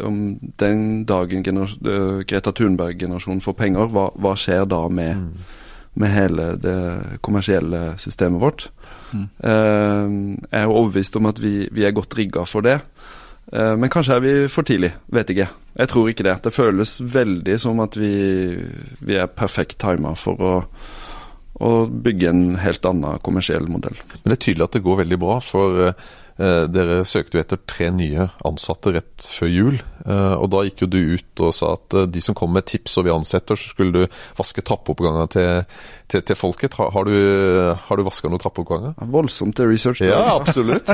om 0.02 0.40
den 0.62 1.04
dagen 1.06 1.44
Greta 1.44 2.52
Thunberg-generasjonen 2.52 3.44
får 3.44 3.58
penger. 3.58 3.90
Hva, 3.94 4.08
hva, 4.16 4.36
skjer 4.40 4.66
da 4.70 4.86
med, 4.90 5.20
mm. 5.20 5.60
med, 6.02 6.14
hele 6.14 6.48
det 6.62 6.78
kommersielle 7.26 7.94
systemet 8.02 8.42
vårt? 8.42 8.70
Mm. 9.14 9.28
Uh, 9.44 10.40
jeg 10.50 10.62
er 10.62 10.66
jo 10.66 10.78
overbevist 10.80 11.20
om 11.20 11.30
at 11.30 11.42
vi, 11.44 11.56
vi 11.72 11.86
er 11.86 11.96
godt 11.96 12.18
rigga 12.18 12.48
for 12.50 12.66
det. 12.66 12.80
Uh, 13.54 13.76
men 13.78 13.92
kanskje 13.94 14.18
er 14.18 14.26
vi 14.26 14.34
for 14.50 14.66
tidlig. 14.66 14.94
Vet 15.14 15.36
ikke. 15.36 15.52
Jeg 15.78 15.94
tror 15.94 16.10
ikke 16.10 16.26
det. 16.26 16.40
Det 16.48 16.56
føles 16.56 16.98
veldig 17.14 17.60
som 17.62 17.82
at 17.86 17.98
vi, 18.00 18.14
vi 19.06 19.22
er 19.22 19.30
perfekt 19.30 19.78
tima 19.84 20.18
for 20.18 20.42
å 20.42 20.58
og 21.62 21.94
bygge 22.04 22.32
en 22.32 22.44
helt 22.62 22.86
annen 22.90 23.22
kommersiell 23.26 23.68
modell. 23.70 23.96
Men 24.24 24.34
Det 24.34 24.38
er 24.38 24.44
tydelig 24.48 24.66
at 24.66 24.78
det 24.78 24.86
går 24.86 25.02
veldig 25.04 25.20
bra, 25.22 25.38
for 25.44 25.82
eh, 25.88 25.94
dere 26.38 27.04
søkte 27.06 27.38
jo 27.38 27.44
etter 27.44 27.60
tre 27.70 27.92
nye 27.94 28.30
ansatte 28.48 28.96
rett 28.96 29.28
før 29.28 29.52
jul. 29.52 29.82
Eh, 30.04 30.36
og 30.36 30.50
da 30.52 30.66
gikk 30.68 30.84
jo 30.84 30.90
du 30.92 31.00
ut 31.16 31.42
og 31.46 31.54
sa 31.56 31.74
at 31.78 31.96
eh, 31.96 32.10
de 32.12 32.22
som 32.24 32.36
kommer 32.36 32.60
med 32.60 32.68
tips 32.68 32.98
og 33.00 33.06
vi 33.08 33.14
ansetter, 33.14 33.56
så 33.56 33.72
skulle 33.72 34.04
du 34.04 34.16
vaske 34.36 34.64
trappeoppganger 34.66 35.30
til, 35.32 35.78
til, 36.12 36.24
til, 36.28 36.36
folket. 36.36 36.76
Har, 36.76 36.92
har 36.92 37.08
du, 37.08 37.16
har 37.86 38.00
du 38.00 38.04
vaska 38.04 38.32
noen 38.32 38.42
trappeoppganger? 38.44 38.98
Voldsomt 39.14 39.56
til 39.56 39.72
research. 39.72 40.04
Ja, 40.04 40.36
absolutt. 40.36 40.92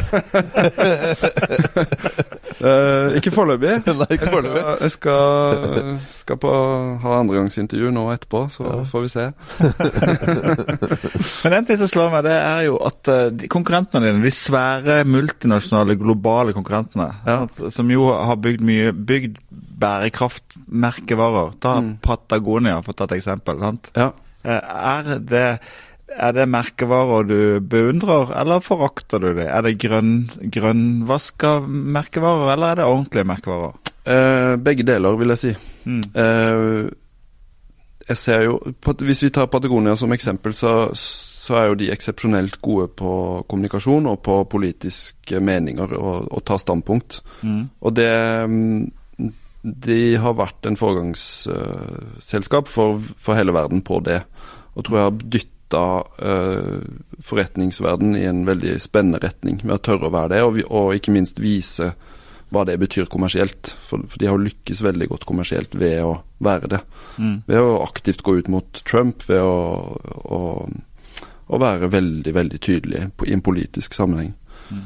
Uh, 2.62 3.10
ikke 3.18 3.34
foreløpig. 3.34 3.80
Nei, 4.04 4.10
ikke 4.14 4.30
foreløpig. 4.30 4.62
Jeg 4.86 4.94
skal, 4.94 5.58
skal, 5.58 5.98
skal 6.22 6.42
på, 6.46 6.54
ha 7.02 7.18
andregangsintervju 7.24 7.94
nå 7.96 8.06
etterpå, 8.14 8.44
så 8.54 8.68
ja. 8.68 8.78
får 8.94 9.08
vi 9.08 9.12
se. 9.16 9.26
Men 11.48 11.58
en 11.58 11.66
ting 11.66 11.82
som 11.82 11.90
slår 11.90 12.14
meg, 12.14 12.30
det 12.30 12.38
er 12.38 12.68
jo 12.68 12.78
at 12.86 13.14
konkurrentene 13.50 14.06
dine, 14.06 14.22
de 14.22 14.34
svære 14.34 15.02
multinasjonale, 15.30 15.96
globale 16.00 16.54
konkurrentene, 16.54 17.10
ja. 17.26 17.44
som 17.72 17.92
jo 17.92 18.10
har 18.14 18.40
bygd 18.42 18.64
mye 18.66 18.94
bygd 18.94 19.38
bærekraftmerkevarer 19.80 21.54
Ta 21.64 21.78
mm. 21.80 21.94
Patagonia, 22.04 22.82
for 22.84 22.94
å 22.94 23.00
ta 23.00 23.10
et 23.10 23.20
eksempel. 23.20 23.62
sant? 23.64 23.92
Ja. 23.96 24.12
Uh, 24.44 24.60
er 24.60 25.20
det 25.20 25.48
er 26.20 26.34
det 26.34 26.48
merkevarer 26.50 27.28
du 27.28 27.60
beundrer, 27.62 28.32
eller 28.36 28.64
forakter 28.66 29.22
du 29.22 29.30
dem? 29.38 29.46
Er 29.48 29.62
det 29.64 29.78
grønn, 29.80 30.16
grønnvaska 30.42 31.60
merkevarer, 31.68 32.54
eller 32.56 32.72
er 32.72 32.80
det 32.80 32.88
ordentlige 32.90 33.30
merkevarer? 33.30 33.78
Eh, 34.10 34.56
begge 34.58 34.84
deler, 34.88 35.16
vil 35.20 35.36
jeg 35.36 35.42
si. 35.44 35.54
Mm. 35.86 36.02
Eh, 36.24 36.90
jeg 38.10 38.18
ser 38.18 38.42
jo, 38.48 38.60
Hvis 39.06 39.24
vi 39.24 39.30
tar 39.30 39.46
Patagonia 39.46 39.96
som 39.96 40.12
eksempel, 40.12 40.54
så, 40.54 40.90
så 41.40 41.56
er 41.56 41.68
jo 41.70 41.78
de 41.80 41.90
eksepsjonelt 41.94 42.60
gode 42.66 42.90
på 43.00 43.12
kommunikasjon 43.48 44.10
og 44.12 44.20
på 44.26 44.42
politiske 44.52 45.40
meninger 45.40 45.94
og, 45.96 46.28
og 46.28 46.44
ta 46.48 46.58
standpunkt. 46.60 47.22
Mm. 47.42 47.70
Og 47.80 47.96
det 47.96 48.10
De 49.60 50.16
har 50.16 50.36
vært 50.40 50.66
en 50.66 50.78
foregangsselskap 50.80 52.68
for, 52.72 53.00
for 53.00 53.36
hele 53.36 53.54
verden 53.56 53.82
på 53.84 54.00
det. 54.04 54.22
Og 54.76 54.86
tror 54.88 54.98
jeg 54.98 55.08
har 55.10 55.50
flytta 55.70 56.04
uh, 56.24 56.82
forretningsverden 57.20 58.16
i 58.16 58.26
en 58.26 58.46
veldig 58.46 58.80
spennende 58.82 59.20
retning 59.20 59.62
med 59.64 59.76
å 59.76 59.84
tørre 59.84 60.08
å 60.08 60.14
være 60.14 60.34
det, 60.34 60.44
og, 60.44 60.54
vi, 60.56 60.64
og 60.64 60.96
ikke 60.96 61.12
minst 61.14 61.40
vise 61.40 61.94
hva 62.50 62.64
det 62.66 62.80
betyr 62.82 63.06
kommersielt. 63.06 63.76
For, 63.86 64.02
for, 64.10 64.18
de 64.18 64.30
har 64.30 64.40
lykkes 64.42 64.82
veldig 64.82 65.10
godt 65.12 65.26
kommersielt 65.30 65.76
ved 65.78 66.02
å 66.02 66.16
være 66.42 66.72
det. 66.72 66.80
Mm. 67.22 67.44
Ved 67.46 67.62
å 67.62 67.84
aktivt 67.84 68.24
gå 68.26 68.40
ut 68.40 68.50
mot 68.50 68.82
Trump, 68.90 69.22
ved 69.30 69.44
å, 69.44 69.94
å, 70.26 70.40
å 71.50 71.60
være 71.62 71.90
veldig, 71.92 72.34
veldig 72.36 72.60
tydelig 72.62 73.04
på, 73.18 73.28
i 73.28 73.34
en 73.36 73.44
politisk 73.46 73.98
sammenheng. 73.98 74.34
Mm. 74.70 74.84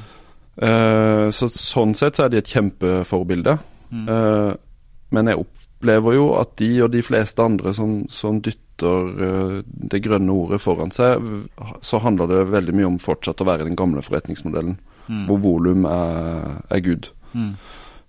Uh, 0.53 1.27
så 1.33 1.49
Sånn 1.49 1.95
sett 1.97 2.17
så 2.17 2.27
er 2.27 2.33
de 2.33 2.39
et 2.39 2.53
kjempeforbilde. 2.55 3.57
Mm. 3.91 4.05
Uh, 4.07 4.53
men 5.13 5.29
jeg 5.29 5.43
opplever 5.43 6.17
jo 6.17 6.27
at 6.39 6.55
de 6.61 6.69
og 6.85 6.93
de 6.93 7.03
fleste 7.05 7.43
andre 7.43 7.73
som, 7.77 8.01
som 8.09 8.39
dytter 8.41 9.09
eh, 9.27 9.57
det 9.91 9.99
grønne 10.01 10.33
ordet 10.33 10.57
foran 10.63 10.89
seg, 10.95 11.21
så 11.85 11.99
handler 12.01 12.31
det 12.31 12.39
veldig 12.49 12.73
mye 12.79 12.87
om 12.87 12.97
fortsatt 13.03 13.43
å 13.43 13.47
være 13.47 13.67
den 13.67 13.77
gamle 13.77 14.01
forretningsmodellen, 14.01 14.79
mm. 15.05 15.25
hvor 15.27 15.41
volum 15.43 15.85
er, 15.85 16.63
er 16.73 16.81
good. 16.87 17.11
Mm. 17.37 17.51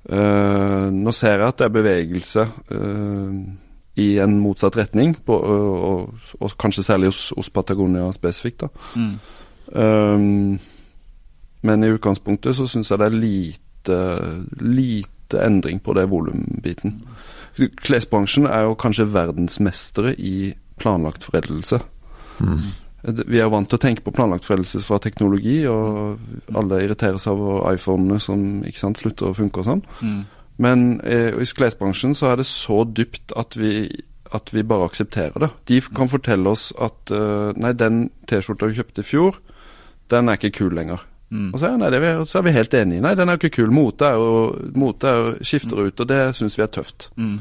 Uh, 0.05 0.89
nå 0.93 1.13
ser 1.17 1.39
jeg 1.39 1.49
at 1.49 1.61
det 1.61 1.67
er 1.67 1.77
bevegelse 1.77 2.43
uh, 2.45 3.37
i 3.97 4.19
en 4.19 4.39
motsatt 4.43 4.77
retning, 4.77 5.15
på, 5.27 5.37
og, 5.39 5.75
og, 5.89 6.31
og, 6.41 6.55
kanskje 6.59 6.83
særlig 6.83 7.13
hos, 7.13 7.29
hos 7.37 7.51
Patagonia 7.51 8.11
spesifikt. 8.13 8.67
Mm. 8.97 9.19
men 11.65 11.85
i 11.85 11.89
utgangspunktet 11.89 12.57
så 12.57 12.67
syns 12.69 12.91
jeg 12.91 13.01
det 13.01 13.07
er 13.07 13.15
lite, 13.17 13.99
lite 14.61 15.41
endring 15.41 15.81
på 15.81 15.95
det 15.97 16.05
volumbiten. 16.11 16.99
Klesbransjen 17.57 18.47
er 18.51 18.67
jo 18.67 18.77
kanskje 18.79 19.09
verdensmestere 19.15 20.15
i 20.19 20.53
planlagt 20.77 21.25
foreldelse. 21.25 21.79
Mm. 22.43 22.61
Vi 23.05 23.41
er 23.41 23.51
vant 23.53 23.69
til 23.69 23.77
å 23.79 23.83
tenke 23.83 24.05
på 24.05 24.13
planlagt 24.17 24.47
foreldelse 24.49 24.81
fra 24.85 24.99
teknologi, 25.03 25.59
og 25.69 26.55
alle 26.57 26.83
irriterer 26.85 27.21
seg 27.21 27.37
over 27.37 27.67
iPhonene 27.75 28.17
som 28.23 28.65
ikke 28.65 28.81
sant, 28.81 29.01
slutter 29.01 29.31
å 29.31 29.37
funke 29.37 29.61
og 29.61 29.69
sånn. 29.69 29.85
Mm. 30.01 30.23
Men 30.57 31.01
eh, 31.01 31.35
i 31.35 31.47
klesbransjen 31.57 32.15
så 32.15 32.33
er 32.33 32.43
det 32.43 32.47
så 32.47 32.85
dypt 32.87 33.35
at 33.39 33.57
vi, 33.59 33.89
at 34.35 34.53
vi 34.55 34.63
bare 34.67 34.87
aksepterer 34.91 35.47
det. 35.47 35.51
De 35.71 35.81
kan 35.97 36.11
fortelle 36.11 36.53
oss 36.53 36.69
at 36.79 37.11
uh, 37.15 37.51
nei, 37.59 37.73
den 37.79 38.07
T-skjorta 38.31 38.71
vi 38.71 38.79
kjøpte 38.79 39.03
i 39.03 39.09
fjor, 39.09 39.41
den 40.13 40.31
er 40.31 40.39
ikke 40.39 40.55
kul 40.61 40.77
lenger. 40.77 41.03
Mm. 41.35 41.51
Og 41.51 41.59
så 41.59 41.73
er, 41.73 41.79
nei, 41.81 41.91
vi, 41.99 42.13
så 42.31 42.39
er, 42.39 42.47
vi, 42.47 42.55
helt 42.55 42.75
enige. 42.79 43.03
Nei, 43.03 43.15
den 43.19 43.29
er 43.29 43.35
jo 43.37 43.43
ikke 43.43 43.57
kul. 43.59 43.75
Mote 43.75 44.07
er 44.07 44.21
jo, 44.21 44.35
mote 44.79 45.11
er 45.11 45.21
jo 45.21 45.35
skifter 45.43 45.81
mm. 45.81 45.89
ut, 45.89 46.03
og 46.05 46.11
det 46.13 46.21
syns 46.39 46.59
vi 46.59 46.67
er 46.67 46.73
tøft. 46.77 47.09
Mm. 47.19 47.39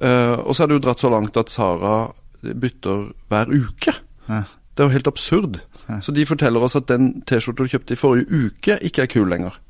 Uh, 0.00 0.36
og 0.40 0.54
så 0.56 0.64
er 0.64 0.70
det 0.70 0.78
jo 0.78 0.84
dratt 0.86 1.04
så 1.04 1.12
langt 1.12 1.36
at 1.40 1.52
Sara 1.52 1.98
bytter 2.44 3.10
hver 3.28 3.52
uke. 3.52 3.96
Ja. 4.28 4.44
Det 4.74 4.82
er 4.82 4.88
jo 4.88 4.96
helt 4.96 5.10
absurd. 5.10 5.60
Ja. 5.88 6.00
Så 6.00 6.12
de 6.16 6.24
forteller 6.26 6.64
oss 6.64 6.76
at 6.78 6.88
den 6.88 7.20
T-skjorta 7.28 7.66
du 7.66 7.74
kjøpte 7.74 7.94
i 7.94 8.00
forrige 8.00 8.46
uke, 8.46 8.78
ikke 8.80 9.04
er 9.04 9.12
kul 9.12 9.28
lenger. 9.30 9.60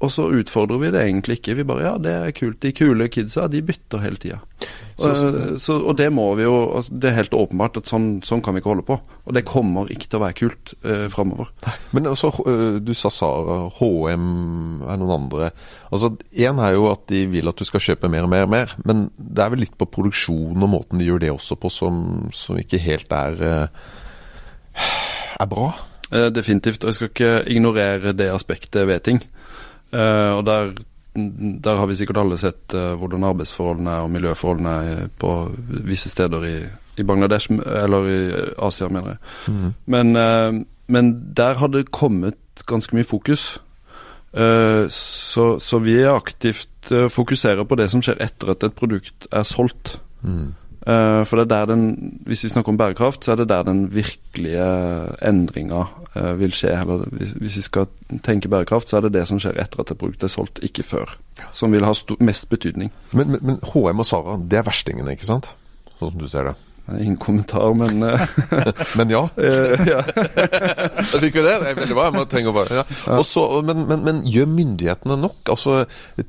Og 0.00 0.12
så 0.14 0.28
utfordrer 0.30 0.78
vi 0.78 0.90
det 0.94 1.00
egentlig 1.08 1.40
ikke. 1.40 1.56
Vi 1.58 1.64
bare 1.66 1.82
ja, 1.82 1.94
det 1.98 2.12
er 2.14 2.30
kult. 2.36 2.60
De 2.62 2.70
kule 2.72 3.08
kidsa, 3.10 3.48
de 3.50 3.58
bytter 3.66 3.98
hele 4.04 4.16
tida. 4.22 4.36
Så- 4.98 5.14
Så, 5.14 5.58
så, 5.62 5.74
og 5.86 5.96
det 5.98 6.08
må 6.12 6.34
vi 6.34 6.42
jo 6.42 6.72
altså, 6.74 6.90
Det 6.98 7.10
er 7.10 7.14
helt 7.16 7.30
åpenbart 7.34 7.76
at 7.78 7.86
sånn, 7.86 8.20
sånn 8.26 8.40
kan 8.42 8.54
vi 8.54 8.58
ikke 8.60 8.70
holde 8.72 8.82
på. 8.86 8.96
Og 9.26 9.34
det 9.34 9.44
kommer 9.46 9.90
ikke 9.90 10.06
til 10.08 10.18
å 10.18 10.22
være 10.24 10.34
kult 10.38 10.74
eh, 10.84 11.08
framover. 11.10 11.50
Men 11.92 12.06
altså, 12.06 12.30
øh, 12.46 12.78
du 12.82 12.94
sa 12.94 13.08
Sara, 13.10 13.68
HM 13.78 14.82
er 14.86 14.96
noen 15.02 15.14
andre. 15.16 15.50
Altså, 15.92 16.12
Én 16.34 16.58
er 16.62 16.74
jo 16.74 16.86
at 16.92 17.06
de 17.10 17.26
vil 17.26 17.48
at 17.50 17.56
du 17.58 17.64
skal 17.64 17.80
kjøpe 17.80 18.10
mer 18.10 18.22
og 18.26 18.30
mer 18.30 18.42
og 18.46 18.50
mer, 18.50 18.74
men 18.84 19.10
det 19.18 19.44
er 19.44 19.50
vel 19.50 19.60
litt 19.66 19.76
på 19.78 19.86
produksjonen 19.90 20.62
og 20.62 20.70
måten 20.78 20.98
de 20.98 21.06
gjør 21.10 21.18
det 21.26 21.30
også 21.34 21.58
på, 21.58 21.70
som, 21.70 22.30
som 22.32 22.58
ikke 22.58 22.78
helt 22.82 23.10
er 23.12 23.38
øh, 23.42 23.66
er 25.40 25.46
bra. 25.46 25.72
Eh, 26.12 26.30
definitivt. 26.32 26.84
Og 26.84 26.88
jeg 26.90 26.94
skal 26.94 27.08
ikke 27.12 27.32
ignorere 27.50 28.12
det 28.16 28.30
aspektet 28.32 28.86
ved 28.88 29.00
ting. 29.06 29.22
Eh, 29.92 30.32
og 30.36 30.42
der, 30.46 30.72
der 31.64 31.76
har 31.80 31.86
vi 31.86 31.96
sikkert 31.98 32.20
alle 32.20 32.38
sett 32.40 32.74
eh, 32.76 32.94
hvordan 32.98 33.24
arbeidsforholdene 33.30 33.94
og 34.04 34.10
miljøforholdene 34.12 34.74
er 34.90 35.06
på 35.20 35.32
visse 35.88 36.12
steder 36.12 36.44
i, 36.48 36.56
i 37.00 37.06
Bangladesh, 37.06 37.52
eller 37.52 38.10
i 38.12 38.20
Asia, 38.68 38.90
mener 38.92 39.16
jeg. 39.16 39.72
Men, 39.86 40.16
eh, 40.16 40.60
men 40.88 41.14
der 41.36 41.58
har 41.60 41.72
det 41.72 41.90
kommet 41.90 42.66
ganske 42.66 42.96
mye 42.96 43.08
fokus. 43.08 43.56
Så, 44.28 45.44
så 45.64 45.78
vi 45.80 45.94
er 46.02 46.12
aktivt 46.12 46.90
fokuserer 47.10 47.64
på 47.64 47.78
det 47.80 47.86
som 47.90 48.02
skjer 48.04 48.20
etter 48.22 48.50
at 48.52 48.66
et 48.66 48.74
produkt 48.76 49.24
er 49.32 49.46
solgt. 49.48 49.94
Mm. 50.20 50.52
Eh, 50.88 51.22
for 51.28 51.36
det 51.36 51.44
er 51.44 51.50
der 51.52 51.74
den, 51.74 52.20
Hvis 52.26 52.44
vi 52.44 52.48
snakker 52.48 52.72
om 52.72 52.78
bærekraft, 52.80 53.24
så 53.24 53.32
er 53.32 53.36
det 53.36 53.48
der 53.48 53.62
den 53.62 53.94
virkelige 53.94 54.68
endringa 55.28 55.84
uh, 56.16 56.40
vil 56.40 56.52
skje. 56.52 56.80
Eller 56.80 57.04
hvis, 57.12 57.30
hvis 57.30 57.56
vi 57.56 57.62
skal 57.62 57.86
tenke 58.24 58.48
bærekraft, 58.48 58.88
så 58.88 58.96
er 58.96 59.00
det 59.00 59.12
det 59.12 59.26
som 59.28 59.40
skjer 59.40 59.60
etter 59.60 59.80
at 59.80 59.90
et 59.90 59.98
produkt 59.98 60.24
er 60.24 60.32
solgt, 60.32 60.62
ikke 60.62 60.82
før. 60.82 61.18
Som 61.52 61.72
vil 61.72 61.84
ha 61.84 61.92
mest 62.20 62.48
betydning. 62.48 62.92
Men, 63.12 63.30
men, 63.30 63.40
men 63.42 63.60
HM 63.74 64.00
og 64.00 64.06
Sara, 64.06 64.38
det 64.40 64.58
er 64.58 64.64
verstingene, 64.64 65.12
ikke 65.12 65.28
sant? 65.28 65.52
Sånn 65.98 66.14
som 66.14 66.18
du 66.18 66.28
ser 66.28 66.50
det. 66.50 66.56
Ingen 66.96 67.16
kommentar, 67.20 67.74
men 67.76 68.02
eh, 68.02 68.22
Men 68.96 69.10
ja. 69.12 69.28
eh, 69.36 69.86
ja. 69.88 70.02
Jeg 71.12 71.20
fikk 71.24 71.36
vi 71.36 71.44
det. 71.44 71.56
Det 71.60 71.72
er 71.72 71.78
veldig 71.78 71.96
bra. 71.98 72.24
Trenger 72.30 72.54
bare, 72.56 72.80
ja. 72.80 72.84
Men, 73.66 73.84
men, 73.90 74.04
men 74.06 74.22
gjør 74.28 74.48
myndighetene 74.52 75.18
nok 75.20 75.52
altså, 75.52 75.82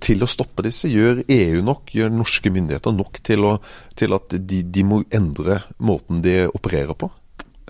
til 0.03 0.25
å 0.25 0.29
stoppe 0.29 0.65
disse? 0.67 0.91
Gjør 0.91 1.23
EU 1.25 1.63
nok? 1.65 1.93
Gjør 1.95 2.11
norske 2.13 2.51
myndigheter 2.53 2.95
nok 2.95 3.21
til, 3.25 3.47
å, 3.47 3.55
til 3.99 4.17
at 4.17 4.35
de, 4.35 4.63
de 4.63 4.85
må 4.87 5.03
endre 5.15 5.61
måten 5.79 6.23
de 6.25 6.41
opererer 6.51 6.97
på? 6.99 7.11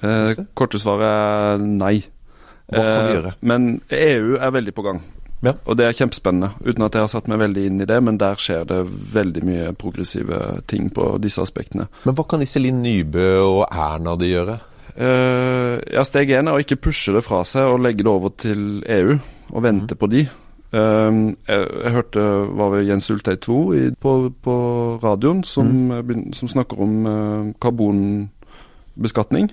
Eh, 0.02 0.46
korte 0.58 0.80
svaret 0.82 1.10
er 1.10 1.64
nei. 1.66 1.98
Hva 2.70 2.84
kan 2.86 3.06
vi 3.06 3.10
Eh, 3.10 3.16
gjøre? 3.18 3.32
Men 3.42 3.70
EU 3.98 4.38
er 4.38 4.52
veldig 4.54 4.74
på 4.78 4.86
gang. 4.86 5.02
Ja. 5.46 5.54
Og 5.66 5.78
det 5.80 5.86
er 5.88 5.96
kjempespennende. 5.96 6.52
Uten 6.66 6.84
at 6.84 6.96
jeg 6.96 7.06
har 7.06 7.12
satt 7.12 7.30
meg 7.32 7.40
veldig 7.42 7.68
inn 7.70 7.84
i 7.84 7.88
det, 7.88 8.00
men 8.04 8.20
der 8.20 8.40
skjer 8.40 8.66
det 8.68 8.82
veldig 9.14 9.44
mye 9.48 9.70
progressive 9.80 10.60
ting 10.68 10.90
på 10.96 11.14
disse 11.24 11.44
aspektene. 11.44 11.88
Men 12.04 12.18
hva 12.18 12.26
kan 12.28 12.44
Iselin 12.44 12.82
Nybø 12.84 13.30
og 13.46 13.64
Erna 13.70 14.18
de 14.20 14.34
gjøre? 14.34 14.60
Uh, 15.00 15.80
ja, 15.94 16.04
Steg 16.04 16.34
én 16.36 16.50
er 16.50 16.58
å 16.58 16.60
ikke 16.60 16.82
pushe 16.90 17.14
det 17.16 17.24
fra 17.24 17.40
seg 17.48 17.72
og 17.72 17.80
legge 17.86 18.04
det 18.04 18.12
over 18.12 18.34
til 18.36 18.84
EU, 18.84 19.16
og 19.54 19.64
vente 19.64 19.96
på 19.96 20.10
de. 20.12 20.26
Eh, 20.70 21.16
jeg, 21.50 21.62
jeg 21.84 21.94
hørte 21.96 22.24
var 22.54 22.76
det 22.76 22.84
Jens 22.86 23.08
Ultei 23.10 23.40
Tvo 23.42 23.72
i, 23.74 23.88
på, 23.98 24.12
på 24.44 24.58
radioen 25.02 25.42
som, 25.48 25.72
mm. 25.90 26.28
som 26.38 26.52
snakker 26.52 26.84
om 26.86 27.00
uh, 27.10 27.48
karbonbeskatning. 27.64 29.50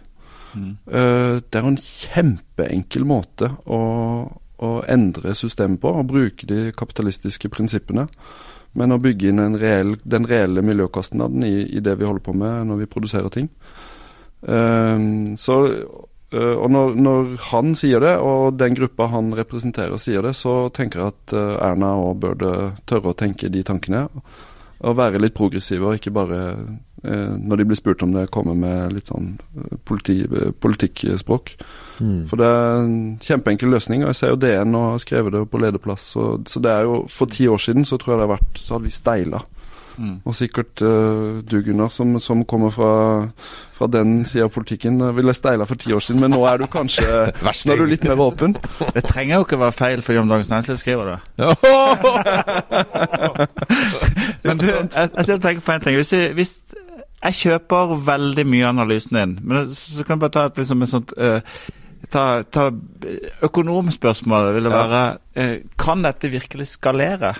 Eh, 0.56 1.34
det 1.40 1.58
er 1.58 1.64
jo 1.64 1.72
en 1.72 1.80
kjempeenkel 1.80 3.04
måte 3.08 3.50
å, 3.68 3.78
å 4.62 4.80
endre 4.88 5.34
systemet 5.36 5.80
på, 5.82 5.92
og 5.92 6.08
bruke 6.10 6.48
de 6.48 6.70
kapitalistiske 6.76 7.50
prinsippene. 7.52 8.06
Men 8.76 8.92
å 8.92 9.00
bygge 9.00 9.30
inn 9.30 9.56
reell, 9.60 9.94
den 10.04 10.26
reelle 10.28 10.64
miljøkostnaden 10.64 11.44
i, 11.46 11.54
i 11.78 11.80
det 11.80 11.96
vi 11.96 12.08
holder 12.08 12.24
på 12.24 12.34
med 12.36 12.66
når 12.68 12.82
vi 12.82 12.90
produserer 12.92 13.32
ting. 13.32 13.48
Eh, 14.42 15.06
så, 15.40 15.56
eh, 16.32 16.56
og 16.56 16.68
når, 16.72 16.98
når 17.00 17.30
han 17.50 17.72
sier 17.78 18.04
det, 18.04 18.16
og 18.20 18.58
den 18.60 18.76
gruppa 18.76 19.08
han 19.12 19.32
representerer 19.36 20.00
sier 20.00 20.26
det, 20.26 20.34
så 20.36 20.66
tenker 20.76 21.02
jeg 21.02 21.14
at 21.14 21.36
eh, 21.36 21.54
Erna 21.70 21.94
òg 22.02 22.20
burde 22.26 22.52
tørre 22.88 23.14
å 23.14 23.18
tenke 23.18 23.52
de 23.52 23.64
tankene. 23.64 24.06
Og 24.84 24.98
være 24.98 25.22
litt 25.22 25.36
progressive, 25.36 25.88
og 25.88 25.96
ikke 25.96 26.12
bare 26.12 26.40
når 27.02 27.60
de 27.60 27.66
blir 27.68 27.78
spurt 27.78 28.02
om 28.02 28.14
det, 28.14 28.30
komme 28.34 28.54
med 28.58 28.94
litt 28.96 29.10
sånn 29.12 29.34
eh, 29.56 29.76
politi, 29.84 30.22
politikkspråk. 30.26 30.60
politikkspråk. 30.60 31.56
For 32.28 32.40
det 32.40 32.46
er 32.46 32.82
en 32.82 32.96
kjempeenkel 33.24 33.70
løsning, 33.72 34.04
og 34.04 34.12
jeg 34.12 34.18
ser 34.20 34.34
jo 34.34 34.40
DN 34.40 34.76
og 34.76 34.90
har 34.92 35.04
skrevet 35.04 35.32
det 35.32 35.50
på 35.52 35.60
lederplass. 35.62 36.02
Så, 36.12 36.22
så 36.48 36.60
det 36.60 36.72
er 36.72 36.88
jo 36.88 36.94
For 37.08 37.26
ti 37.30 37.48
år 37.48 37.60
siden 37.62 37.88
så 37.88 37.96
tror 37.96 38.14
jeg 38.14 38.20
det 38.20 38.26
har 38.26 38.36
vært 38.36 38.60
Så 38.60 38.74
hadde 38.74 38.88
vi 38.88 38.96
steila. 38.96 39.40
Og 40.24 40.34
sikkert 40.36 40.82
uh, 40.84 41.40
du, 41.40 41.62
Gunnar, 41.64 41.88
som, 41.88 42.20
som 42.20 42.44
kommer 42.44 42.70
fra, 42.70 43.28
fra 43.72 43.86
den 43.88 44.26
sida 44.28 44.44
av 44.44 44.50
politikken, 44.52 45.00
ville 45.16 45.34
steila 45.34 45.64
for 45.64 45.74
ti 45.80 45.92
år 45.96 46.00
siden, 46.04 46.20
men 46.20 46.30
nå 46.34 46.44
er 46.44 46.56
du 46.60 46.66
kanskje. 46.68 47.32
Nå 47.66 47.72
er 47.72 47.76
du 47.80 47.86
litt 47.88 48.04
mer 48.04 48.20
åpen. 48.20 48.56
Det 48.92 49.04
trenger 49.08 49.36
jo 49.38 49.44
ikke 49.46 49.58
være 49.60 49.72
feil 49.72 50.02
fordi 50.04 50.18
om 50.20 50.28
Dagens 50.28 50.50
Næringsliv 50.52 50.76
skriver 50.82 51.04
det. 51.14 51.20
Men 54.46 54.58
du, 54.60 54.66
jeg, 54.68 55.10
jeg 55.16 55.40
tenker 55.40 55.64
på 55.64 55.72
en 55.72 55.80
ting. 55.80 55.96
Hvis 55.96 56.12
hvis 56.36 56.60
jeg 57.26 57.38
kjøper 57.40 57.96
veldig 58.06 58.44
mye 58.48 58.68
analysen 58.68 59.18
din, 59.18 59.34
men 59.42 59.74
så 59.74 60.04
kan 60.04 60.16
jeg 60.16 60.24
bare 60.24 60.34
ta 60.36 60.46
et, 60.50 60.62
liksom, 60.62 60.84
et 60.84 60.92
sånt 60.92 61.12
uh, 61.18 61.58
ta, 62.12 62.24
ta 62.42 62.70
Økonomspørsmålet 63.46 64.56
vil 64.56 64.68
det 64.68 64.72
være 64.74 65.02
eh, 65.34 65.54
Kan 65.80 66.04
dette 66.06 66.30
virkelig 66.30 66.68
skalere? 66.76 67.34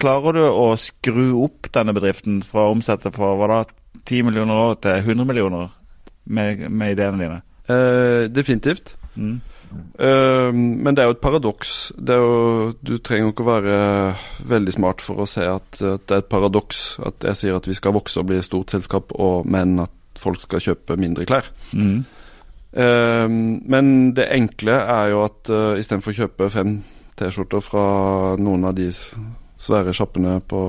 Klarer 0.00 0.36
du 0.36 0.42
å 0.46 0.70
skru 0.80 1.26
opp 1.44 1.70
denne 1.74 1.94
bedriften 1.96 2.40
fra 2.46 2.68
å 2.68 2.74
omsette 2.74 3.12
for 3.14 3.38
hva 3.40 3.48
da, 3.50 3.60
10 4.04 4.28
millioner 4.28 4.60
år 4.68 4.76
til 4.84 5.12
100 5.14 5.28
millioner 5.28 5.70
med, 6.24 6.66
med 6.68 6.94
ideene 6.94 7.22
dine? 7.22 7.38
Eh, 7.70 8.28
definitivt. 8.32 8.94
Mm. 9.16 9.40
Eh, 9.70 10.50
men 10.52 10.96
det 10.96 11.02
er 11.02 11.10
jo 11.10 11.16
et 11.16 11.22
paradoks. 11.22 11.92
Det 11.96 12.16
jo, 12.18 12.70
du 12.82 12.96
trenger 12.98 13.28
jo 13.28 13.34
ikke 13.34 13.46
å 13.46 13.50
være 13.50 13.80
veldig 14.50 14.76
smart 14.76 15.04
for 15.04 15.22
å 15.22 15.28
se 15.30 15.46
at, 15.46 15.80
at 15.80 16.06
det 16.06 16.16
er 16.16 16.24
et 16.24 16.32
paradoks 16.32 16.84
at 17.06 17.28
jeg 17.30 17.40
sier 17.40 17.58
at 17.58 17.68
vi 17.70 17.76
skal 17.78 17.94
vokse 17.96 18.20
og 18.20 18.30
bli 18.30 18.40
et 18.40 18.46
stort 18.46 18.74
selskap, 18.74 19.14
og, 19.14 19.46
men 19.50 19.78
at 19.86 19.94
folk 20.20 20.42
skal 20.42 20.62
kjøpe 20.64 20.98
mindre 21.00 21.28
klær. 21.28 21.52
Mm. 21.72 22.00
Uh, 22.70 23.26
men 23.26 24.12
det 24.14 24.28
enkle 24.30 24.76
er 24.78 25.08
jo 25.10 25.24
at 25.24 25.50
uh, 25.50 25.74
istedenfor 25.80 26.12
å 26.12 26.18
kjøpe 26.20 26.46
fem 26.54 26.76
T-skjorter 27.18 27.64
fra 27.64 27.86
noen 28.38 28.68
av 28.68 28.76
de 28.78 28.86
svære 29.60 29.92
sjappene 29.96 30.38
på 30.48 30.60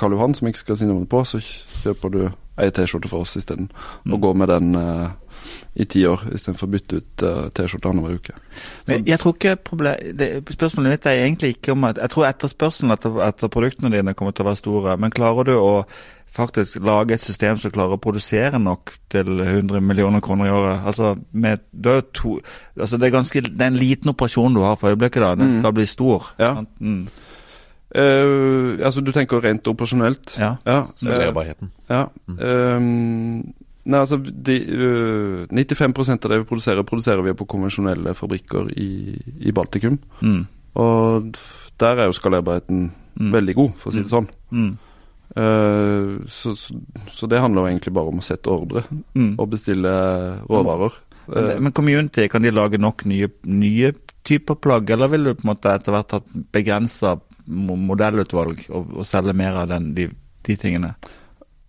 Karl 0.00 0.16
Johan, 0.16 0.34
som 0.34 0.48
jeg 0.48 0.54
ikke 0.54 0.64
skal 0.64 0.78
si 0.80 0.88
navnet 0.88 1.10
på, 1.12 1.20
så 1.28 1.40
kjøper 1.42 2.14
du 2.14 2.22
ei 2.60 2.70
T-skjorte 2.74 3.10
fra 3.10 3.22
oss 3.22 3.36
isteden. 3.38 3.68
Og 4.10 4.20
går 4.22 4.34
med 4.38 4.50
den 4.50 4.74
eh, 4.78 5.12
i 5.76 5.84
ti 5.84 6.04
år, 6.06 6.22
istedenfor 6.34 6.66
å 6.68 6.70
bytte 6.70 6.96
ut 7.00 7.22
uh, 7.26 7.48
T-skjorte 7.54 7.88
annenhver 7.90 8.18
uke. 8.20 8.34
Men 8.88 9.06
jeg 9.06 9.18
tror 9.18 9.34
ikke 9.34 9.56
problem, 9.56 9.96
det, 10.18 10.28
Spørsmålet 10.54 10.90
mitt 10.94 11.06
er 11.10 11.24
egentlig 11.24 11.56
ikke 11.56 11.72
om 11.72 11.84
at 11.88 11.98
Jeg 11.98 12.10
tror 12.10 12.26
etterspørselen 12.28 12.92
etter, 12.94 13.16
etter 13.26 13.48
produktene 13.50 13.90
dine 13.96 14.14
kommer 14.14 14.32
til 14.32 14.44
å 14.44 14.48
være 14.52 14.60
store, 14.62 14.96
men 15.02 15.10
klarer 15.14 15.44
du 15.50 15.54
å 15.58 15.72
faktisk 16.34 16.80
lage 16.82 17.14
et 17.14 17.22
system 17.22 17.58
som 17.62 17.70
klarer 17.70 17.94
å 17.94 18.00
produsere 18.02 18.58
nok 18.58 18.90
til 19.12 19.28
100 19.40 19.78
millioner 19.80 20.20
kroner 20.20 20.48
i 20.48 20.50
året? 20.54 20.80
Altså, 20.90 21.12
med, 21.30 21.62
du 21.70 21.88
har 21.92 22.00
to, 22.12 22.40
altså 22.74 22.98
det, 22.98 23.06
er 23.06 23.14
ganske, 23.14 23.40
det 23.46 23.62
er 23.62 23.70
en 23.70 23.78
liten 23.78 24.10
operasjon 24.10 24.54
du 24.56 24.64
har 24.66 24.74
for 24.80 24.90
øyeblikket. 24.90 25.22
da, 25.22 25.34
Den 25.38 25.52
Mm. 25.52 25.60
skal 25.60 25.72
bli 25.72 25.86
stor. 25.86 26.32
Ja. 26.38 26.56
Mm. 26.80 27.06
Uh, 27.94 28.74
altså, 28.82 29.00
du 29.00 29.12
tenker 29.14 29.38
rent 29.44 29.68
operasjonelt? 29.70 30.34
Ja. 30.40 30.56
Ja. 30.66 30.80
Skalerbarheten. 30.98 31.70
eh, 31.88 31.94
ja. 31.94 32.06
Ehm, 32.42 33.52
nei, 33.84 34.00
altså 34.00 34.18
de, 34.22 34.54
uh, 34.70 35.46
95 35.50 36.24
av 36.24 36.30
det 36.30 36.38
vi 36.42 36.48
produserer, 36.48 36.82
produserer 36.88 37.22
vi 37.26 37.34
på 37.36 37.46
konvensjonelle 37.46 38.14
fabrikker 38.16 38.70
i, 38.80 38.90
i 39.48 39.52
Baltikum. 39.52 39.98
Mm. 40.22 40.46
Og 40.80 41.36
der 41.78 42.00
er 42.04 42.06
jo 42.10 42.18
skalerbarheten 42.20 42.90
Mm. 43.14 43.28
veldig 43.30 43.54
god, 43.54 43.74
for 43.78 43.90
å 43.90 43.94
si 43.94 44.00
det 44.02 44.10
sånn. 44.10 44.24
Mm. 44.50 44.70
Uh, 45.38 46.24
så, 46.26 46.50
så, 46.58 46.74
så 47.14 47.28
det 47.30 47.38
handler 47.38 47.62
jo 47.62 47.68
egentlig 47.70 47.92
bare 47.94 48.10
om 48.10 48.18
å 48.18 48.24
sette 48.26 48.50
ordre 48.50 48.82
Mm. 49.14 49.36
og 49.38 49.50
bestille 49.52 49.92
råvarer. 50.50 50.96
Men, 51.28 51.44
det- 51.46 51.60
men 51.62 51.72
community, 51.72 52.26
kan 52.28 52.42
de 52.42 52.50
lage 52.50 52.76
nok 52.78 53.04
nye, 53.06 53.28
nye 53.46 53.92
typer 54.26 54.58
plagg, 54.58 54.90
eller 54.90 55.08
vil 55.08 55.24
du 55.24 55.34
på 55.34 55.44
en 55.46 55.52
måte 55.54 55.70
etter 55.76 55.92
hvert 55.94 56.10
ha 56.10 56.20
begrensa 56.52 57.14
modellutvalg 57.46 58.64
og, 58.70 58.90
og 58.98 59.06
selge 59.08 59.34
mer 59.36 59.56
av 59.62 59.68
den, 59.70 59.92
de, 59.94 60.08
de 60.46 60.56
tingene? 60.60 60.94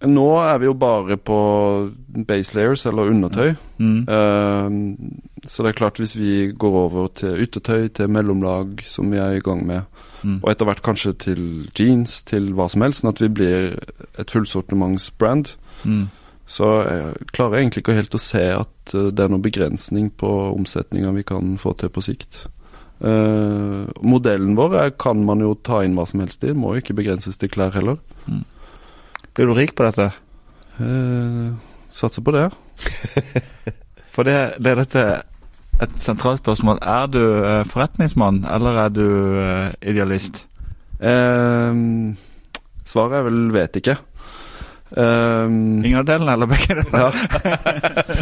Nå 0.04 0.26
er 0.44 0.58
vi 0.60 0.66
jo 0.68 0.74
bare 0.74 1.16
på 1.18 1.38
base 2.28 2.54
layers, 2.56 2.86
eller 2.86 3.10
undertøy. 3.10 3.56
Mm. 3.80 4.02
Uh, 4.10 5.48
så 5.48 5.64
det 5.64 5.70
er 5.72 5.78
klart, 5.80 5.98
hvis 6.02 6.16
vi 6.18 6.52
går 6.58 6.76
over 6.84 7.08
til 7.16 7.40
yttertøy, 7.46 7.88
til 7.94 8.10
mellomlag, 8.10 8.82
som 8.86 9.12
vi 9.12 9.18
er 9.18 9.38
i 9.38 9.44
gang 9.46 9.66
med, 9.68 9.82
Mm. 10.26 10.40
og 10.44 10.50
etter 10.50 10.66
hvert 10.66 10.82
kanskje 10.82 11.12
til 11.22 11.70
jeans, 11.78 12.24
til 12.24 12.48
hva 12.58 12.66
som 12.70 12.82
helst, 12.82 13.04
sånn 13.04 13.12
at 13.12 13.20
vi 13.22 13.28
blir 13.30 13.78
et 14.18 14.32
fullsortimentsbrand, 14.32 15.52
Mm. 15.86 16.08
så 16.48 16.70
jeg 16.90 17.28
klarer 17.32 17.60
egentlig 17.60 17.84
ikke 17.84 17.94
helt 17.94 18.16
å 18.16 18.20
se 18.20 18.42
at 18.56 18.94
eh, 18.96 19.12
det 19.12 19.20
er 19.20 19.30
noen 19.30 19.44
begrensning 19.44 20.10
på 20.18 20.56
omsetninga 20.56 21.14
vi 21.14 21.24
kan 21.24 21.58
få 21.62 21.76
til 21.78 21.90
på 21.90 22.02
sikt. 22.02 22.48
Uh, 23.04 23.86
modellen 24.02 24.56
vår 24.56 24.74
er, 24.80 24.90
kan 24.98 25.24
man 25.26 25.40
jo 25.44 25.54
ta 25.54 25.84
inn 25.84 25.94
hva 25.96 26.08
som 26.08 26.22
helst 26.22 26.44
i. 26.44 26.54
Må 26.54 26.74
jo 26.74 26.82
ikke 26.82 26.96
begrenses 26.96 27.38
til 27.38 27.50
klær 27.50 27.74
heller. 27.76 27.98
Blir 29.36 29.52
du 29.52 29.56
rik 29.58 29.76
på 29.76 29.84
dette? 29.84 30.10
Uh, 30.80 31.56
satser 31.92 32.24
på 32.24 32.32
det. 32.36 32.50
For 34.16 34.24
det 34.24 34.36
er 34.64 34.80
dette 34.80 35.04
et 35.84 35.96
sentralt 36.00 36.40
spørsmål. 36.40 36.80
Er 36.80 37.10
du 37.12 37.20
eh, 37.20 37.66
forretningsmann, 37.68 38.46
eller 38.48 38.78
er 38.86 38.94
du 38.96 39.08
eh, 39.42 39.74
idealist? 39.92 40.46
Uh, 41.04 42.16
svaret 42.88 43.18
er 43.20 43.26
vel 43.28 43.42
vet 43.52 43.82
ikke. 43.82 43.98
Eh, 44.98 45.46
Ingen 45.86 46.00
av 46.00 46.06
delene, 46.06 46.34
eller 46.34 46.48
begge 46.48 46.76
deler? 46.80 46.92
ja. 47.04 47.10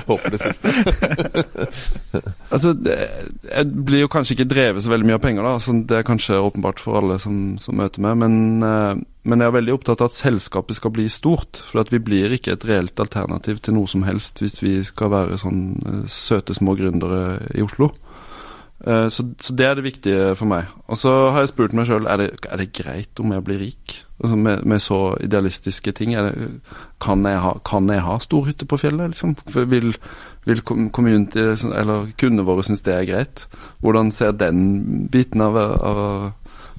Håper 0.10 0.34
det 0.34 0.42
siste. 0.42 0.74
Altså, 2.54 2.76
det, 2.78 2.94
jeg 3.50 3.70
blir 3.88 4.04
jo 4.04 4.10
kanskje 4.14 4.36
ikke 4.36 4.46
drevet 4.52 4.84
så 4.86 4.92
veldig 4.92 5.08
mye 5.10 5.16
av 5.18 5.24
penger, 5.24 5.42
da. 5.42 5.54
Altså, 5.58 5.74
det 5.90 5.96
er 5.98 6.06
kanskje 6.06 6.38
åpenbart 6.38 6.82
for 6.84 7.00
alle 7.00 7.16
som, 7.22 7.56
som 7.58 7.80
møter 7.80 8.04
meg. 8.06 8.20
Men, 8.22 8.36
uh, 8.62 8.94
men 9.26 9.42
jeg 9.42 9.50
er 9.50 9.56
veldig 9.56 9.74
opptatt 9.74 10.04
av 10.04 10.12
at 10.12 10.18
selskapet 10.20 10.78
skal 10.78 10.94
bli 10.94 11.08
stort. 11.10 11.58
For 11.72 11.82
at 11.82 11.90
vi 11.90 11.98
blir 12.06 12.36
ikke 12.38 12.54
et 12.54 12.68
reelt 12.70 13.02
alternativ 13.02 13.64
til 13.66 13.74
noe 13.80 13.90
som 13.90 14.06
helst 14.06 14.44
hvis 14.44 14.60
vi 14.62 14.76
skal 14.86 15.10
være 15.16 15.42
sånn 15.42 15.64
uh, 15.82 16.04
søte 16.06 16.54
små 16.54 16.78
gründere 16.78 17.40
i 17.58 17.66
Oslo. 17.66 17.90
Eh, 18.84 19.08
så, 19.08 19.24
så 19.40 19.54
det 19.56 19.66
er 19.70 19.78
det 19.80 19.86
viktige 19.86 20.34
for 20.36 20.50
meg. 20.50 20.68
Og 20.92 20.98
så 21.00 21.12
har 21.32 21.44
jeg 21.46 21.54
spurt 21.54 21.76
meg 21.78 21.88
sjøl 21.88 22.08
er, 22.12 22.18
det- 22.20 22.48
er 22.52 22.58
det 22.60 22.74
greit 22.76 23.22
om 23.24 23.32
jeg 23.32 23.44
blir 23.48 23.62
rik? 23.62 23.96
Altså 24.24 24.36
med, 24.40 24.66
med 24.68 24.82
så 24.84 25.00
idealistiske 25.24 25.92
ting. 25.96 26.12
Det, 26.16 26.34
kan, 27.04 27.24
jeg 27.28 27.40
ha, 27.44 27.54
kan 27.68 27.88
jeg 27.92 28.04
ha 28.04 28.18
stor 28.24 28.46
hytte 28.48 28.68
på 28.68 28.80
fjellet, 28.80 29.14
liksom? 29.14 29.36
Vil, 29.72 29.94
vil 30.48 30.62
community, 30.96 31.40
eller 31.72 32.10
kundene 32.20 32.46
våre 32.48 32.64
synes 32.68 32.84
det 32.84 32.94
er 32.98 33.08
greit? 33.10 33.46
Hvordan 33.84 34.12
ser 34.16 34.32
den 34.40 35.08
biten 35.12 35.44
av, 35.44 35.58
av 35.60 36.32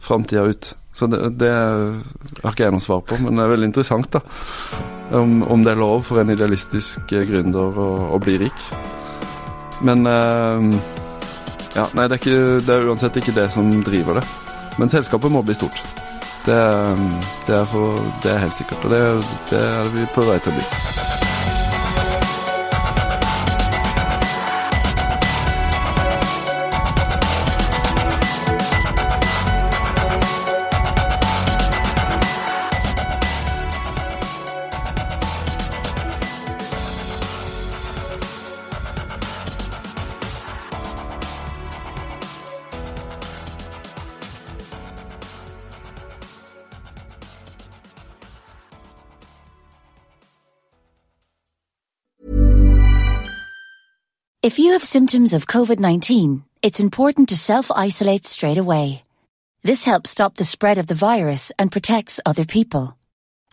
framtida 0.04 0.44
ut? 0.48 0.74
Så 0.94 1.08
det, 1.10 1.18
det 1.40 1.50
har 1.50 2.52
ikke 2.52 2.68
jeg 2.68 2.72
noe 2.76 2.84
svar 2.84 3.00
på, 3.02 3.16
men 3.18 3.34
det 3.34 3.42
er 3.44 3.50
veldig 3.50 3.66
interessant, 3.72 4.12
da. 4.14 4.20
Om, 5.18 5.40
om 5.50 5.64
det 5.66 5.72
er 5.72 5.80
lov 5.80 6.04
for 6.06 6.20
en 6.22 6.30
idealistisk 6.32 7.10
gründer 7.10 7.80
å, 7.82 7.88
å 8.14 8.20
bli 8.22 8.36
rik. 8.44 8.62
Men 9.84 10.06
eh, 10.06 10.68
ja, 11.74 11.86
nei, 11.94 12.06
det 12.08 12.16
er, 12.18 12.20
ikke, 12.22 12.60
det 12.66 12.74
er 12.76 12.88
uansett 12.90 13.16
ikke 13.20 13.34
det 13.36 13.48
som 13.54 13.70
driver 13.86 14.20
det. 14.20 14.26
Men 14.78 14.90
selskapet 14.90 15.30
må 15.32 15.42
bli 15.46 15.54
stort. 15.58 15.78
Det, 16.44 16.54
er- 16.54 17.04
det, 17.46 17.54
er, 17.56 17.64
for, 17.70 17.98
det 18.22 18.32
er 18.34 18.42
helt 18.44 18.56
sikkert, 18.58 18.84
og 18.84 18.90
det 19.50 19.60
er 19.62 19.92
vi 19.94 20.06
på 20.14 20.26
vei 20.28 20.38
til 20.44 20.52
å 20.52 20.58
bli. 20.58 21.13
If 54.44 54.58
you 54.58 54.72
have 54.72 54.84
symptoms 54.84 55.32
of 55.32 55.46
COVID 55.46 55.78
19, 55.78 56.44
it's 56.60 56.78
important 56.78 57.30
to 57.30 57.34
self 57.34 57.70
isolate 57.70 58.26
straight 58.26 58.58
away. 58.58 59.02
This 59.62 59.86
helps 59.86 60.10
stop 60.10 60.34
the 60.34 60.44
spread 60.44 60.76
of 60.76 60.86
the 60.86 61.00
virus 61.08 61.50
and 61.58 61.72
protects 61.72 62.20
other 62.26 62.44
people. 62.44 62.94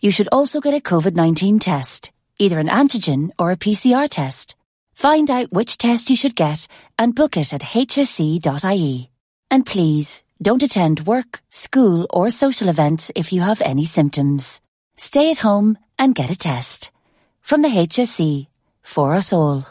You 0.02 0.10
should 0.10 0.28
also 0.30 0.60
get 0.60 0.74
a 0.74 0.80
COVID 0.80 1.14
19 1.14 1.60
test, 1.60 2.12
either 2.38 2.58
an 2.58 2.68
antigen 2.68 3.30
or 3.38 3.50
a 3.50 3.56
PCR 3.56 4.06
test. 4.06 4.54
Find 4.92 5.30
out 5.30 5.50
which 5.50 5.78
test 5.78 6.10
you 6.10 6.16
should 6.16 6.36
get 6.36 6.68
and 6.98 7.14
book 7.14 7.38
it 7.38 7.54
at 7.54 7.62
hsc.ie. 7.62 9.10
And 9.50 9.64
please, 9.64 10.22
don't 10.42 10.62
attend 10.62 11.06
work, 11.06 11.40
school, 11.48 12.06
or 12.10 12.28
social 12.28 12.68
events 12.68 13.10
if 13.16 13.32
you 13.32 13.40
have 13.40 13.62
any 13.62 13.86
symptoms. 13.86 14.60
Stay 14.98 15.30
at 15.30 15.38
home 15.38 15.78
and 15.98 16.14
get 16.14 16.30
a 16.30 16.36
test. 16.36 16.90
From 17.40 17.62
the 17.62 17.68
HSC, 17.68 18.48
for 18.82 19.14
us 19.14 19.32
all. 19.32 19.64